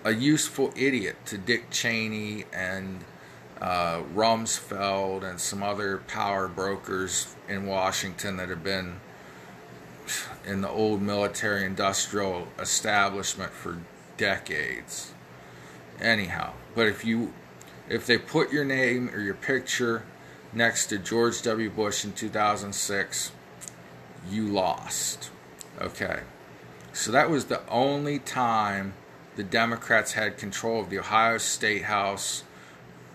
a 0.05 0.13
useful 0.13 0.73
idiot 0.77 1.17
to 1.27 1.37
Dick 1.37 1.71
Cheney 1.71 2.45
and 2.55 3.05
uh, 3.61 4.01
Rumsfeld 4.15 5.29
and 5.29 5.39
some 5.39 5.63
other 5.63 5.99
power 5.99 6.49
brokers 6.49 7.35
in 7.49 7.67
Washington 7.67 8.39
that 8.39 8.49
have 8.49 8.65
been 8.65 9.01
in 10.47 10.63
the 10.63 10.69
old 10.69 11.03
military 11.03 11.65
industrial 11.67 12.49
establishment 12.59 13.53
for 13.53 13.79
decades. 14.17 15.13
Anyhow, 16.01 16.53
but 16.75 16.89
if 16.89 17.05
you 17.05 17.33
if 17.89 18.07
they 18.07 18.17
put 18.19 18.53
your 18.53 18.65
name 18.65 19.11
or 19.11 19.21
your 19.21 19.35
picture 19.35 20.05
next 20.53 20.87
to 20.87 20.99
George 20.99 21.43
W. 21.43 21.71
Bush 21.71 22.05
in 22.05 22.13
2006, 22.13 23.33
you 24.29 24.49
lost. 24.49 25.31
Okay. 25.81 26.21
So 26.93 27.13
that 27.13 27.31
was 27.31 27.47
the 27.47 27.67
only 27.69 28.19
time 28.19 28.95
the 29.37 29.45
Democrats 29.45 30.13
had 30.13 30.37
control 30.37 30.81
of 30.81 30.91
the 30.91 30.99
Ohio 30.99 31.39
State 31.39 31.85
House, 31.85 32.43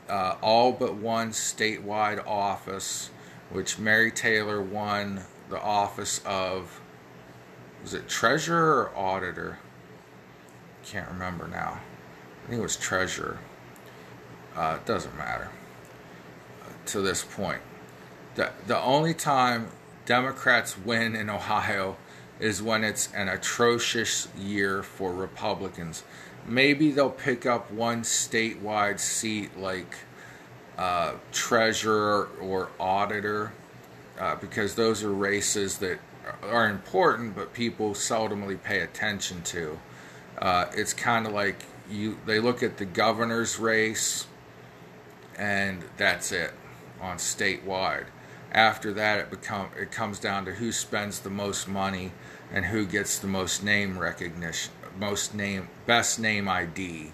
uh, 0.10 0.36
all 0.42 0.72
but 0.72 0.96
one 0.96 1.32
statewide 1.32 2.26
office, 2.26 3.10
which 3.50 3.78
Mary 3.78 4.12
Taylor 4.12 4.62
won 4.62 5.22
the 5.50 5.60
office 5.62 6.22
of, 6.26 6.80
was 7.84 7.94
it 7.94 8.08
treasurer 8.08 8.86
or 8.86 8.98
auditor? 8.98 9.60
Can't 10.86 11.10
remember 11.10 11.48
now. 11.48 11.80
I 12.46 12.50
think 12.50 12.60
it 12.60 12.64
was 12.64 12.78
treasurer. 12.78 13.40
Uh, 14.56 14.78
it 14.80 14.86
doesn't 14.86 15.16
matter 15.18 15.50
to 16.88 17.02
this 17.02 17.24
point. 17.24 17.62
The, 18.36 18.52
the 18.68 18.80
only 18.80 19.14
time 19.14 19.70
Democrats 20.06 20.78
win 20.78 21.16
in 21.16 21.30
Ohio 21.30 21.98
is 22.40 22.62
when 22.62 22.84
it's 22.84 23.12
an 23.14 23.30
atrocious 23.30 24.28
year 24.38 24.84
for 24.84 25.14
Republicans. 25.14 26.04
Maybe 26.46 26.92
they'll 26.92 27.10
pick 27.10 27.46
up 27.46 27.72
one 27.72 28.02
statewide 28.02 29.00
seat 29.00 29.58
like 29.58 29.96
uh, 30.78 31.14
treasurer 31.32 32.30
or 32.42 32.70
auditor 32.80 33.54
uh, 34.20 34.36
because 34.36 34.76
those 34.76 35.04
are 35.04 35.12
races 35.12 35.78
that 35.80 36.00
are 36.44 36.70
important 36.70 37.36
but 37.36 37.54
people 37.54 37.92
seldomly 37.92 38.62
pay 38.62 38.82
attention 38.82 39.42
to. 39.44 39.80
Uh, 40.38 40.66
it's 40.74 40.94
kind 40.94 41.26
of 41.26 41.34
like 41.34 41.64
you 41.90 42.18
they 42.26 42.40
look 42.40 42.62
at 42.62 42.78
the 42.78 42.86
governor's 42.86 43.58
race 43.58 44.28
and 45.38 45.84
that's 45.98 46.32
it 46.32 46.52
on 47.06 47.18
statewide. 47.18 48.08
After 48.52 48.94
that 48.94 49.20
it 49.20 49.30
become 49.30 49.70
it 49.78 49.92
comes 49.92 50.20
down 50.20 50.46
to 50.46 50.54
who 50.54 50.72
spends 50.72 51.20
the 51.20 51.30
most 51.30 51.68
money 51.68 52.12
and 52.52 52.66
who 52.66 52.86
gets 52.86 53.20
the 53.20 53.28
most 53.28 53.64
name 53.64 54.00
recognition 54.00 54.72
most 54.98 55.36
name 55.36 55.68
best 55.86 56.20
name 56.20 56.48
id 56.48 57.12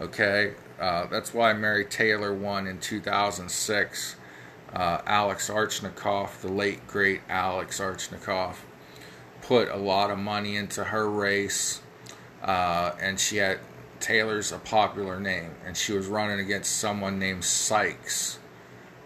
okay? 0.00 0.54
Uh, 0.80 1.06
that's 1.06 1.34
why 1.34 1.52
mary 1.52 1.84
taylor 1.84 2.32
won 2.32 2.66
in 2.66 2.78
2006 2.78 4.16
uh, 4.72 5.00
alex 5.06 5.50
Arshinkoff 5.50 6.40
the 6.40 6.48
late 6.48 6.86
great 6.86 7.20
alex 7.28 7.80
Arshinkoff 7.80 8.56
put 9.42 9.68
a 9.68 9.76
lot 9.76 10.10
of 10.10 10.18
money 10.18 10.56
into 10.56 10.84
her 10.84 11.10
race 11.10 11.80
uh, 12.42 12.92
and 13.00 13.18
she 13.18 13.36
had 13.38 13.58
taylor's 14.00 14.52
a 14.52 14.58
popular 14.58 15.18
name 15.18 15.50
and 15.66 15.76
she 15.76 15.92
was 15.92 16.06
running 16.06 16.38
against 16.38 16.76
someone 16.76 17.18
named 17.18 17.44
sykes 17.44 18.38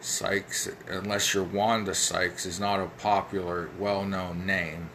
Sykes, 0.02 0.68
unless 0.88 1.32
you're 1.32 1.44
Wanda 1.44 1.94
Sykes, 1.94 2.44
is 2.44 2.58
not 2.58 2.80
a 2.80 2.86
popular, 2.86 3.70
well 3.78 4.04
known 4.04 4.44
name. 4.44 4.90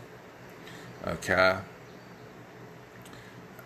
Okay. 1.05 1.57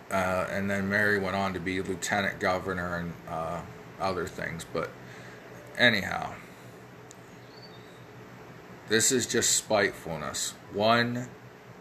Uh, 0.08 0.46
and 0.50 0.70
then 0.70 0.88
Mary 0.88 1.18
went 1.18 1.34
on 1.34 1.52
to 1.52 1.60
be 1.60 1.82
lieutenant 1.82 2.38
governor 2.38 2.96
and 2.96 3.12
uh, 3.28 3.60
other 4.00 4.26
things. 4.26 4.64
But 4.72 4.90
anyhow, 5.76 6.34
this 8.88 9.10
is 9.10 9.26
just 9.26 9.50
spitefulness. 9.56 10.54
One 10.72 11.28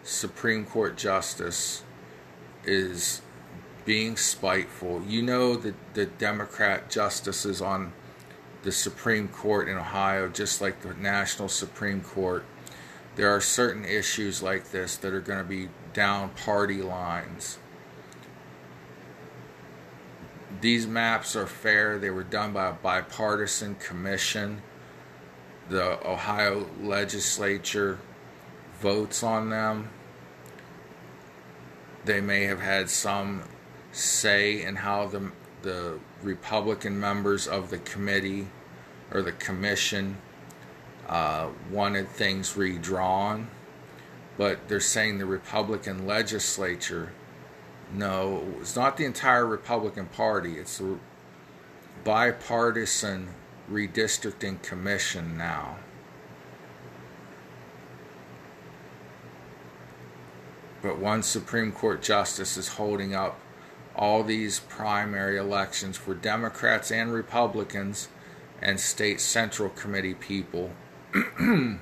Supreme 0.04 0.66
Court 0.66 0.98
justice 0.98 1.84
is 2.64 3.22
being 3.86 4.18
spiteful. 4.18 5.04
You 5.08 5.22
know 5.22 5.56
that 5.56 5.76
the 5.94 6.08
Democrat 6.08 6.90
justices 6.90 7.62
on 7.62 7.94
the 8.64 8.72
Supreme 8.72 9.28
Court 9.28 9.68
in 9.68 9.78
Ohio, 9.78 10.28
just 10.28 10.62
like 10.62 10.82
the 10.82 10.94
National 10.94 11.50
Supreme 11.50 12.02
Court, 12.02 12.46
there 13.16 13.30
are 13.30 13.42
certain 13.42 13.84
issues 13.84 14.42
like 14.42 14.72
this 14.72 14.96
that 14.98 15.14
are 15.14 15.22
going 15.22 15.40
to 15.40 15.48
be 15.48 15.70
down 15.94 16.30
party 16.30 16.82
lines. 16.82 17.58
These 20.62 20.86
maps 20.86 21.36
are 21.36 21.48
fair. 21.48 21.98
They 21.98 22.12
were 22.12 22.24
done 22.24 22.54
by 22.54 22.70
a 22.70 22.74
bipartisan 22.74 23.76
commission. 23.76 24.62
The 25.70 26.08
Ohio 26.08 26.68
legislature 26.82 28.00
votes 28.80 29.24
on 29.24 29.50
them. 29.50 29.90
They 32.06 32.22
may 32.22 32.44
have 32.44 32.60
had 32.60 32.90
some 32.90 33.44
say 33.92 34.62
in 34.62 34.78
how 34.78 35.08
the 35.08 35.32
the 35.62 36.00
Republican 36.24 37.00
members 37.00 37.48
of 37.48 37.70
the 37.70 37.78
committee 37.80 38.48
or 39.12 39.22
the 39.22 39.32
commission 39.34 40.18
uh, 41.08 41.50
wanted 41.70 42.08
things 42.10 42.56
redrawn, 42.56 43.50
but 44.38 44.68
they're 44.68 44.80
saying 44.80 45.18
the 45.18 45.26
Republican 45.26 46.08
legislature. 46.08 47.12
No, 47.94 48.44
it's 48.62 48.76
not 48.76 48.98
the 48.98 49.06
entire 49.06 49.46
Republican 49.46 50.06
Party. 50.06 50.58
It's 50.58 50.78
the 50.78 50.98
bipartisan 52.04 53.30
redistricting 53.70 54.62
commission 54.62 55.38
now. 55.38 55.78
But 60.82 60.98
one 60.98 61.22
Supreme 61.22 61.72
Court 61.72 62.02
justice 62.02 62.58
is 62.58 62.70
holding 62.70 63.14
up 63.14 63.38
all 64.02 64.24
these 64.24 64.60
primary 64.62 65.38
elections 65.38 65.96
for 65.96 66.16
Democrats 66.16 66.92
and 66.92 67.14
Republicans 67.14 68.10
and 68.60 68.80
state 68.80 69.22
central 69.22 69.70
committee 69.70 70.16
people 70.16 70.72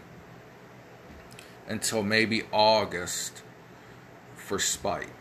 until 1.65 2.03
maybe 2.03 2.43
August 2.51 3.41
for 4.35 4.59
spite. 4.59 5.13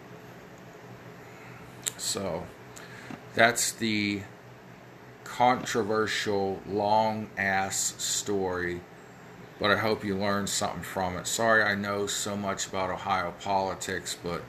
So 1.96 2.44
that's 3.32 3.70
the 3.70 4.22
controversial, 5.22 6.60
long 6.68 7.28
ass 7.38 7.94
story, 8.02 8.80
but 9.60 9.70
I 9.70 9.76
hope 9.76 10.04
you 10.04 10.16
learned 10.16 10.48
something 10.48 10.82
from 10.82 11.16
it. 11.16 11.28
Sorry 11.28 11.62
I 11.62 11.76
know 11.76 12.08
so 12.08 12.36
much 12.36 12.66
about 12.66 12.90
Ohio 12.90 13.34
politics, 13.40 14.16
but 14.20 14.42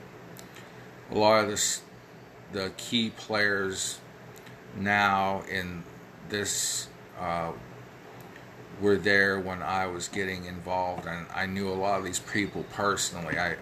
a 1.12 1.14
lot 1.14 1.44
of 1.44 1.50
this 1.50 1.82
the 2.52 2.72
key 2.76 3.10
players 3.10 3.98
now 4.76 5.42
in 5.50 5.82
this 6.28 6.88
uh, 7.18 7.52
were 8.80 8.96
there 8.96 9.38
when 9.38 9.62
I 9.62 9.86
was 9.86 10.08
getting 10.08 10.46
involved, 10.46 11.06
and 11.06 11.26
I 11.34 11.46
knew 11.46 11.68
a 11.68 11.74
lot 11.74 11.98
of 11.98 12.04
these 12.04 12.20
people 12.20 12.64
personally. 12.72 13.38
I 13.38 13.56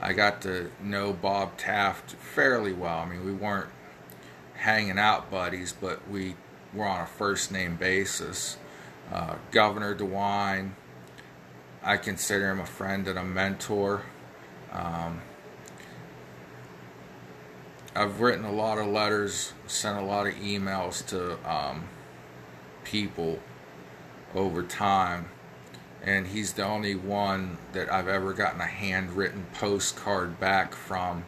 I 0.00 0.12
got 0.12 0.42
to 0.42 0.70
know 0.80 1.12
Bob 1.12 1.56
Taft 1.56 2.12
fairly 2.12 2.72
well. 2.72 2.98
I 2.98 3.08
mean, 3.08 3.24
we 3.24 3.32
weren't 3.32 3.70
hanging 4.54 4.98
out 4.98 5.30
buddies, 5.30 5.72
but 5.72 6.08
we 6.08 6.36
were 6.72 6.84
on 6.84 7.00
a 7.00 7.06
first 7.06 7.50
name 7.50 7.76
basis. 7.76 8.58
Uh, 9.12 9.36
Governor 9.50 9.94
DeWine, 9.96 10.72
I 11.82 11.96
consider 11.96 12.50
him 12.50 12.60
a 12.60 12.66
friend 12.66 13.08
and 13.08 13.18
a 13.18 13.24
mentor. 13.24 14.02
Um, 14.70 15.22
I've 17.98 18.20
written 18.20 18.44
a 18.44 18.52
lot 18.52 18.78
of 18.78 18.86
letters, 18.86 19.54
sent 19.66 19.98
a 19.98 20.02
lot 20.02 20.28
of 20.28 20.34
emails 20.34 21.04
to 21.08 21.36
um, 21.50 21.88
people 22.84 23.40
over 24.36 24.62
time, 24.62 25.30
and 26.04 26.28
he's 26.28 26.52
the 26.52 26.64
only 26.64 26.94
one 26.94 27.58
that 27.72 27.92
I've 27.92 28.06
ever 28.06 28.32
gotten 28.34 28.60
a 28.60 28.66
handwritten 28.66 29.46
postcard 29.52 30.38
back 30.38 30.76
from 30.76 31.24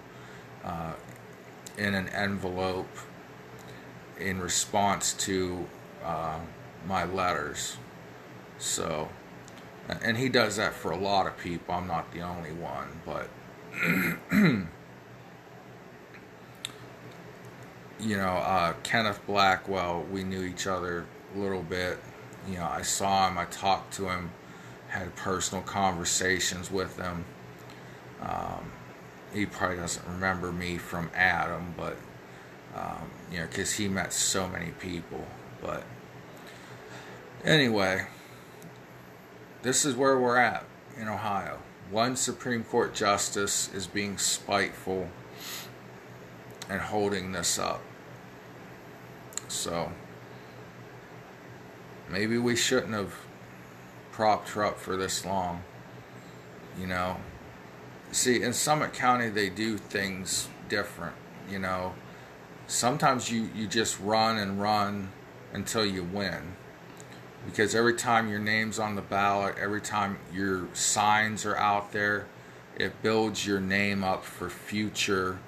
uh, 0.63 0.93
in 1.77 1.97
an 1.97 2.09
envelope 2.11 2.99
in 4.21 4.39
response 4.39 5.13
to 5.15 5.67
uh, 6.05 6.39
my 6.87 7.05
letters. 7.05 7.79
So, 8.59 9.09
and 9.89 10.17
he 10.17 10.29
does 10.29 10.55
that 10.55 10.75
for 10.75 10.93
a 10.93 10.97
lot 10.97 11.27
of 11.27 11.37
people. 11.37 11.75
I'm 11.75 11.89
not 11.89 12.13
the 12.13 12.21
only 12.21 12.53
one, 12.53 13.01
but. 13.05 13.29
you 18.03 18.17
know, 18.17 18.29
uh, 18.29 18.75
Kenneth 18.83 19.21
Blackwell, 19.27 20.05
we 20.11 20.25
knew 20.25 20.43
each 20.43 20.67
other 20.67 21.07
a 21.35 21.39
little 21.39 21.63
bit. 21.63 21.99
You 22.49 22.57
know, 22.57 22.65
I 22.65 22.83
saw 22.83 23.29
him, 23.29 23.39
I 23.39 23.45
talked 23.47 23.95
to 23.95 24.09
him, 24.09 24.31
had 24.89 25.15
personal 25.17 25.63
conversations 25.63 26.71
with 26.71 26.97
him. 26.97 27.25
Um, 28.23 28.73
he 29.33 29.47
probably 29.47 29.77
doesn't 29.77 30.07
remember 30.07 30.51
me 30.51 30.79
from 30.79 31.11
Adam, 31.15 31.75
but, 31.77 31.97
um, 32.75 33.11
you 33.31 33.39
know, 33.39 33.47
because 33.47 33.73
he 33.73 33.89
met 33.89 34.13
so 34.13 34.49
many 34.49 34.71
people. 34.73 35.25
But 35.61 35.85
anyway, 37.45 38.07
this 39.63 39.85
is 39.85 39.95
where 39.95 40.19
we're 40.19 40.39
at 40.39 40.65
in 40.99 41.09
Ohio. 41.09 41.59
One 41.91 42.17
Supreme 42.17 42.65
Court 42.65 42.95
justice 42.95 43.73
is 43.75 43.87
being 43.87 44.17
spiteful 44.17 45.09
and 46.69 46.81
holding 46.81 47.33
this 47.33 47.59
up. 47.59 47.83
So 49.51 49.91
maybe 52.09 52.39
we 52.39 52.57
shouldn't 52.57 52.95
have 52.95 53.15
propped 54.13 54.51
her 54.51 54.65
up 54.65 54.79
for 54.79 54.97
this 54.97 55.25
long. 55.25 55.65
You 56.79 56.87
know, 56.87 57.17
see, 58.13 58.43
in 58.43 58.53
Summit 58.53 58.93
County, 58.93 59.29
they 59.29 59.51
do 59.51 59.77
things 59.77 60.49
different. 60.69 61.17
You 61.51 61.59
know, 61.59 61.95
sometimes 62.67 63.31
you, 63.31 63.51
you 63.55 63.67
just 63.67 63.99
run 64.01 64.39
and 64.39 64.61
run 64.61 65.11
until 65.53 65.85
you 65.85 66.05
win. 66.05 66.55
Because 67.45 67.75
every 67.75 67.95
time 67.95 68.29
your 68.29 68.39
name's 68.39 68.79
on 68.79 68.95
the 68.95 69.03
ballot, 69.03 69.57
every 69.61 69.81
time 69.81 70.19
your 70.33 70.69
signs 70.75 71.45
are 71.45 71.57
out 71.57 71.91
there, 71.93 72.27
it 72.79 73.03
builds 73.03 73.47
your 73.47 73.61
name 73.61 74.05
up 74.05 74.25
for 74.25 74.49
future 74.49 75.39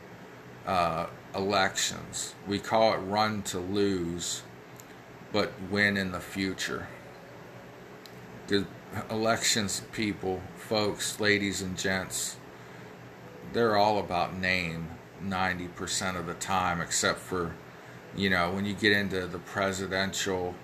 uh, 0.67 1.07
elections. 1.35 2.35
We 2.47 2.59
call 2.59 2.95
it 2.95 2.99
run 2.99 3.43
to 3.45 3.59
lose, 3.59 4.43
but 5.33 5.53
win 5.71 5.97
in 5.97 6.13
the 6.13 6.21
future. 6.21 6.89
The 8.49 8.67
elections, 9.11 9.83
people, 9.93 10.43
folks, 10.57 11.21
ladies, 11.21 11.63
and 11.63 11.77
gents, 11.79 12.37
they're 13.53 13.77
all 13.77 13.99
about 13.99 14.37
name 14.37 14.89
90% 15.25 16.19
of 16.19 16.27
the 16.27 16.35
time, 16.35 16.81
except 16.81 17.19
for, 17.19 17.55
you 18.17 18.29
know, 18.29 18.51
when 18.51 18.65
you 18.65 18.75
get 18.75 18.93
into 18.93 19.27
the 19.27 19.39
presidential, 19.39 20.55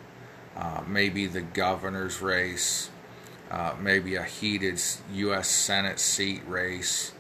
uh, 0.57 0.83
maybe 0.87 1.27
the 1.27 1.41
governor's 1.41 2.21
race, 2.21 2.91
uh, 3.51 3.75
maybe 3.81 4.17
a 4.17 4.25
heated 4.25 4.81
U.S. 5.13 5.49
Senate 5.49 5.99
seat 6.01 6.43
race. 6.47 7.13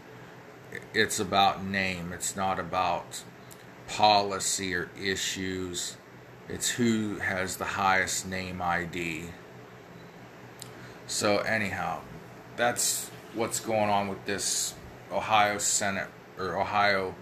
It's 0.92 1.18
about 1.18 1.64
name. 1.64 2.12
It's 2.12 2.36
not 2.36 2.58
about 2.58 3.22
policy 3.88 4.74
or 4.74 4.90
issues. 5.00 5.96
It's 6.48 6.70
who 6.70 7.16
has 7.16 7.56
the 7.56 7.64
highest 7.64 8.26
name 8.26 8.62
ID. 8.62 9.24
So, 11.06 11.38
anyhow, 11.38 12.00
that's 12.56 13.10
what's 13.34 13.60
going 13.60 13.90
on 13.90 14.08
with 14.08 14.24
this 14.26 14.74
Ohio 15.10 15.58
Senate 15.58 16.08
or 16.38 16.60
Ohio 16.60 17.14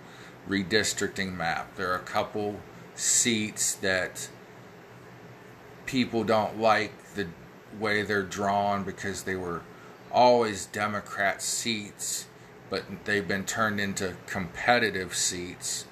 redistricting 0.48 1.36
map. 1.36 1.74
There 1.76 1.90
are 1.92 1.96
a 1.96 2.00
couple 2.00 2.60
seats 2.94 3.74
that 3.76 4.28
people 5.86 6.24
don't 6.24 6.60
like 6.60 7.14
the 7.14 7.28
way 7.78 8.02
they're 8.02 8.22
drawn 8.22 8.82
because 8.82 9.22
they 9.22 9.36
were 9.36 9.62
always 10.12 10.66
Democrat 10.66 11.42
seats, 11.42 12.26
but 12.70 12.84
they've 13.04 13.26
been 13.26 13.44
turned 13.44 13.80
into 13.80 14.16
competitive 14.26 15.14
seats 15.14 15.84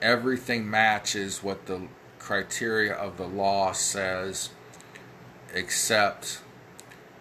everything 0.00 0.68
matches 0.68 1.42
what 1.42 1.66
the 1.66 1.88
criteria 2.18 2.92
of 2.94 3.16
the 3.16 3.26
law 3.26 3.72
says, 3.72 4.50
except 5.54 6.40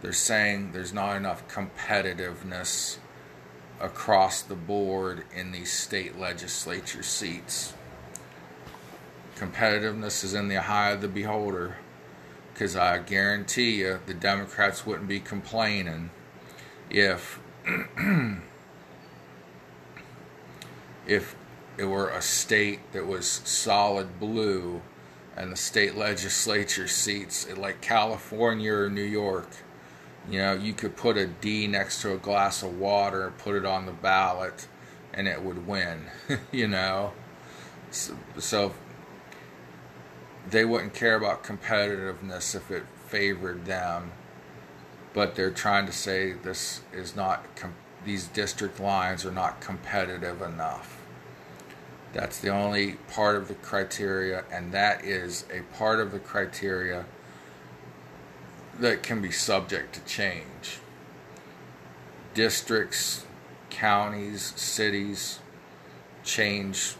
they're 0.02 0.14
saying 0.14 0.72
there's 0.72 0.94
not 0.94 1.16
enough 1.18 1.48
competitiveness 1.48 2.98
across 3.80 4.42
the 4.42 4.56
board 4.56 5.24
in 5.36 5.52
these 5.52 5.72
state 5.72 6.18
legislature 6.18 7.04
seats. 7.04 7.74
Competitiveness 9.38 10.24
is 10.24 10.34
in 10.34 10.48
the 10.50 10.58
eye 10.58 10.92
of 10.92 11.02
the 11.02 11.08
beholder, 11.08 11.78
because 12.54 12.76
I 12.76 12.98
guarantee 13.00 13.80
you 13.80 14.00
the 14.06 14.14
Democrats 14.14 14.86
wouldn't 14.86 15.08
be 15.08 15.22
complaining 15.22 16.10
if 16.90 17.40
if 21.08 21.36
were 21.86 22.10
a 22.10 22.22
state 22.22 22.92
that 22.94 23.06
was 23.06 23.26
solid 23.28 24.20
blue 24.20 24.82
and 25.38 25.52
the 25.52 25.56
state 25.56 25.96
legislature 25.96 26.88
seats 26.88 27.48
like 27.56 27.80
California 27.80 28.74
or 28.74 28.90
New 28.90 29.02
York, 29.02 29.48
you 30.30 30.40
know, 30.40 30.54
you 30.54 30.74
could 30.74 30.98
put 30.98 31.18
a 31.18 31.28
D 31.28 31.66
next 31.66 32.02
to 32.02 32.14
a 32.14 32.18
glass 32.18 32.62
of 32.62 32.78
water 32.78 33.28
and 33.28 33.38
put 33.38 33.56
it 33.56 33.66
on 33.66 33.86
the 33.86 33.92
ballot 33.94 34.68
and 35.14 35.28
it 35.28 35.42
would 35.42 35.66
win, 35.66 36.06
you 36.52 36.68
know. 36.68 37.14
So, 37.92 38.18
so, 38.38 38.74
they 40.50 40.66
wouldn't 40.66 40.94
care 40.94 41.16
about 41.16 41.44
competitiveness 41.44 42.56
if 42.56 42.72
it 42.72 42.84
favored 43.08 43.66
them, 43.66 44.12
but 45.14 45.36
they're 45.36 45.52
trying 45.52 45.86
to 45.86 45.92
say 45.92 46.34
this 46.34 46.82
is 46.94 47.16
not 47.16 47.56
com- 47.56 47.76
these 48.06 48.28
district 48.28 48.80
lines 48.80 49.26
are 49.26 49.32
not 49.32 49.62
competitive 49.62 50.42
enough. 50.42 50.99
That's 52.14 52.40
the 52.40 52.50
only 52.50 52.94
part 53.14 53.36
of 53.36 53.48
the 53.48 53.54
criteria, 53.54 54.44
and 54.52 54.72
that 54.72 55.04
is 55.04 55.46
a 55.54 55.62
part 55.78 56.00
of 56.00 56.12
the 56.12 56.20
criteria 56.20 57.06
that 58.80 59.04
can 59.04 59.22
be 59.22 59.32
subject 59.32 59.94
to 59.94 60.02
change. 60.02 60.80
Districts, 62.34 63.26
counties, 63.70 64.54
cities 64.56 65.40
change 66.24 66.96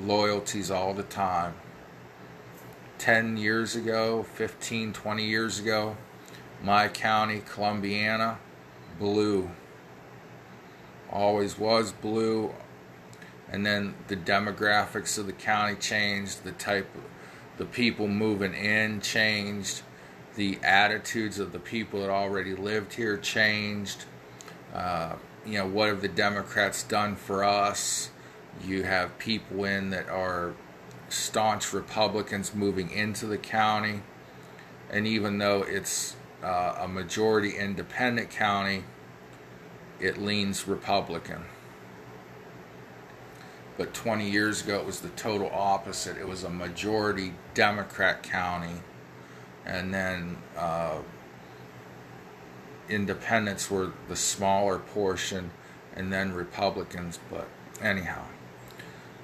loyalties 0.00 0.70
all 0.70 0.94
the 0.94 1.02
time. 1.02 1.54
10 2.98 3.36
years 3.36 3.74
ago, 3.74 4.22
15, 4.22 4.92
20 4.92 5.24
years 5.24 5.58
ago, 5.58 5.96
my 6.62 6.86
county, 6.86 7.40
Columbiana, 7.40 8.36
blue. 8.98 9.50
Always 11.10 11.58
was 11.58 11.92
blue, 11.92 12.52
and 13.50 13.66
then 13.66 13.94
the 14.08 14.16
demographics 14.16 15.18
of 15.18 15.26
the 15.26 15.32
county 15.32 15.74
changed, 15.74 16.44
the 16.44 16.52
type 16.52 16.94
of 16.94 17.02
the 17.58 17.64
people 17.64 18.06
moving 18.06 18.54
in 18.54 19.00
changed, 19.00 19.82
the 20.36 20.58
attitudes 20.62 21.38
of 21.38 21.52
the 21.52 21.58
people 21.58 22.00
that 22.00 22.10
already 22.10 22.54
lived 22.54 22.94
here 22.94 23.18
changed. 23.18 24.04
Uh, 24.72 25.14
you 25.44 25.58
know, 25.58 25.66
what 25.66 25.88
have 25.88 26.00
the 26.00 26.08
Democrats 26.08 26.84
done 26.84 27.16
for 27.16 27.42
us? 27.42 28.10
You 28.64 28.84
have 28.84 29.18
people 29.18 29.64
in 29.64 29.90
that 29.90 30.08
are 30.08 30.54
staunch 31.08 31.72
Republicans 31.72 32.54
moving 32.54 32.90
into 32.90 33.26
the 33.26 33.38
county, 33.38 34.02
and 34.90 35.06
even 35.06 35.38
though 35.38 35.62
it's 35.62 36.14
uh, 36.42 36.76
a 36.78 36.88
majority 36.88 37.56
independent 37.56 38.30
county, 38.30 38.84
it 39.98 40.18
leans 40.18 40.68
Republican 40.68 41.44
but 43.76 43.94
20 43.94 44.28
years 44.28 44.62
ago 44.62 44.78
it 44.78 44.86
was 44.86 45.00
the 45.00 45.08
total 45.10 45.50
opposite. 45.52 46.16
It 46.16 46.28
was 46.28 46.44
a 46.44 46.50
majority 46.50 47.34
Democrat 47.54 48.22
county, 48.22 48.82
and 49.64 49.92
then 49.92 50.36
uh, 50.56 50.98
independents 52.88 53.70
were 53.70 53.92
the 54.08 54.16
smaller 54.16 54.78
portion, 54.78 55.50
and 55.94 56.12
then 56.12 56.32
Republicans. 56.32 57.18
But 57.30 57.48
anyhow, 57.80 58.24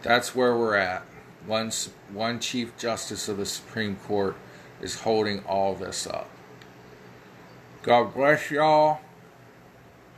that's 0.03 0.35
where 0.35 0.57
we're 0.57 0.77
at. 0.77 1.03
One, 1.47 1.71
one 2.13 2.41
Chief 2.41 2.77
Justice 2.77 3.29
of 3.29 3.37
the 3.37 3.47
Supreme 3.47 3.97
Court 3.97 4.37
is 4.81 5.01
holding 5.01 5.41
all 5.45 5.75
this 5.75 6.07
up. 6.07 6.29
God 7.83 8.15
bless 8.15 8.51
y'all. 8.51 9.01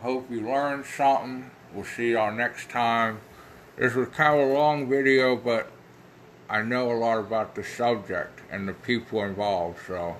Hope 0.00 0.30
you 0.30 0.40
learned 0.40 0.86
something. 0.86 1.50
We'll 1.74 1.84
see 1.84 2.12
y'all 2.12 2.32
next 2.32 2.70
time. 2.70 3.20
This 3.78 3.94
was 3.94 4.08
kind 4.08 4.40
of 4.40 4.48
a 4.48 4.52
long 4.52 4.88
video, 4.88 5.36
but 5.36 5.70
I 6.50 6.62
know 6.62 6.90
a 6.90 6.98
lot 6.98 7.18
about 7.18 7.54
the 7.54 7.62
subject 7.62 8.40
and 8.50 8.66
the 8.68 8.72
people 8.72 9.22
involved, 9.22 9.78
so 9.86 10.16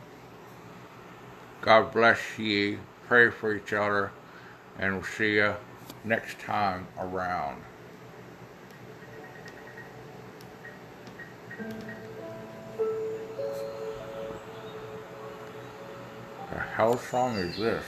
God 1.61 1.93
bless 1.93 2.39
ye. 2.39 2.79
Pray 3.09 3.31
for 3.31 3.53
each 3.57 3.73
other, 3.73 4.13
and 4.79 4.95
we'll 4.95 5.03
see 5.03 5.35
you 5.35 5.57
next 6.05 6.39
time 6.39 6.87
around. 7.01 7.61
The 16.53 16.61
hell 16.77 16.97
song 16.97 17.35
is 17.35 17.57
this? 17.57 17.83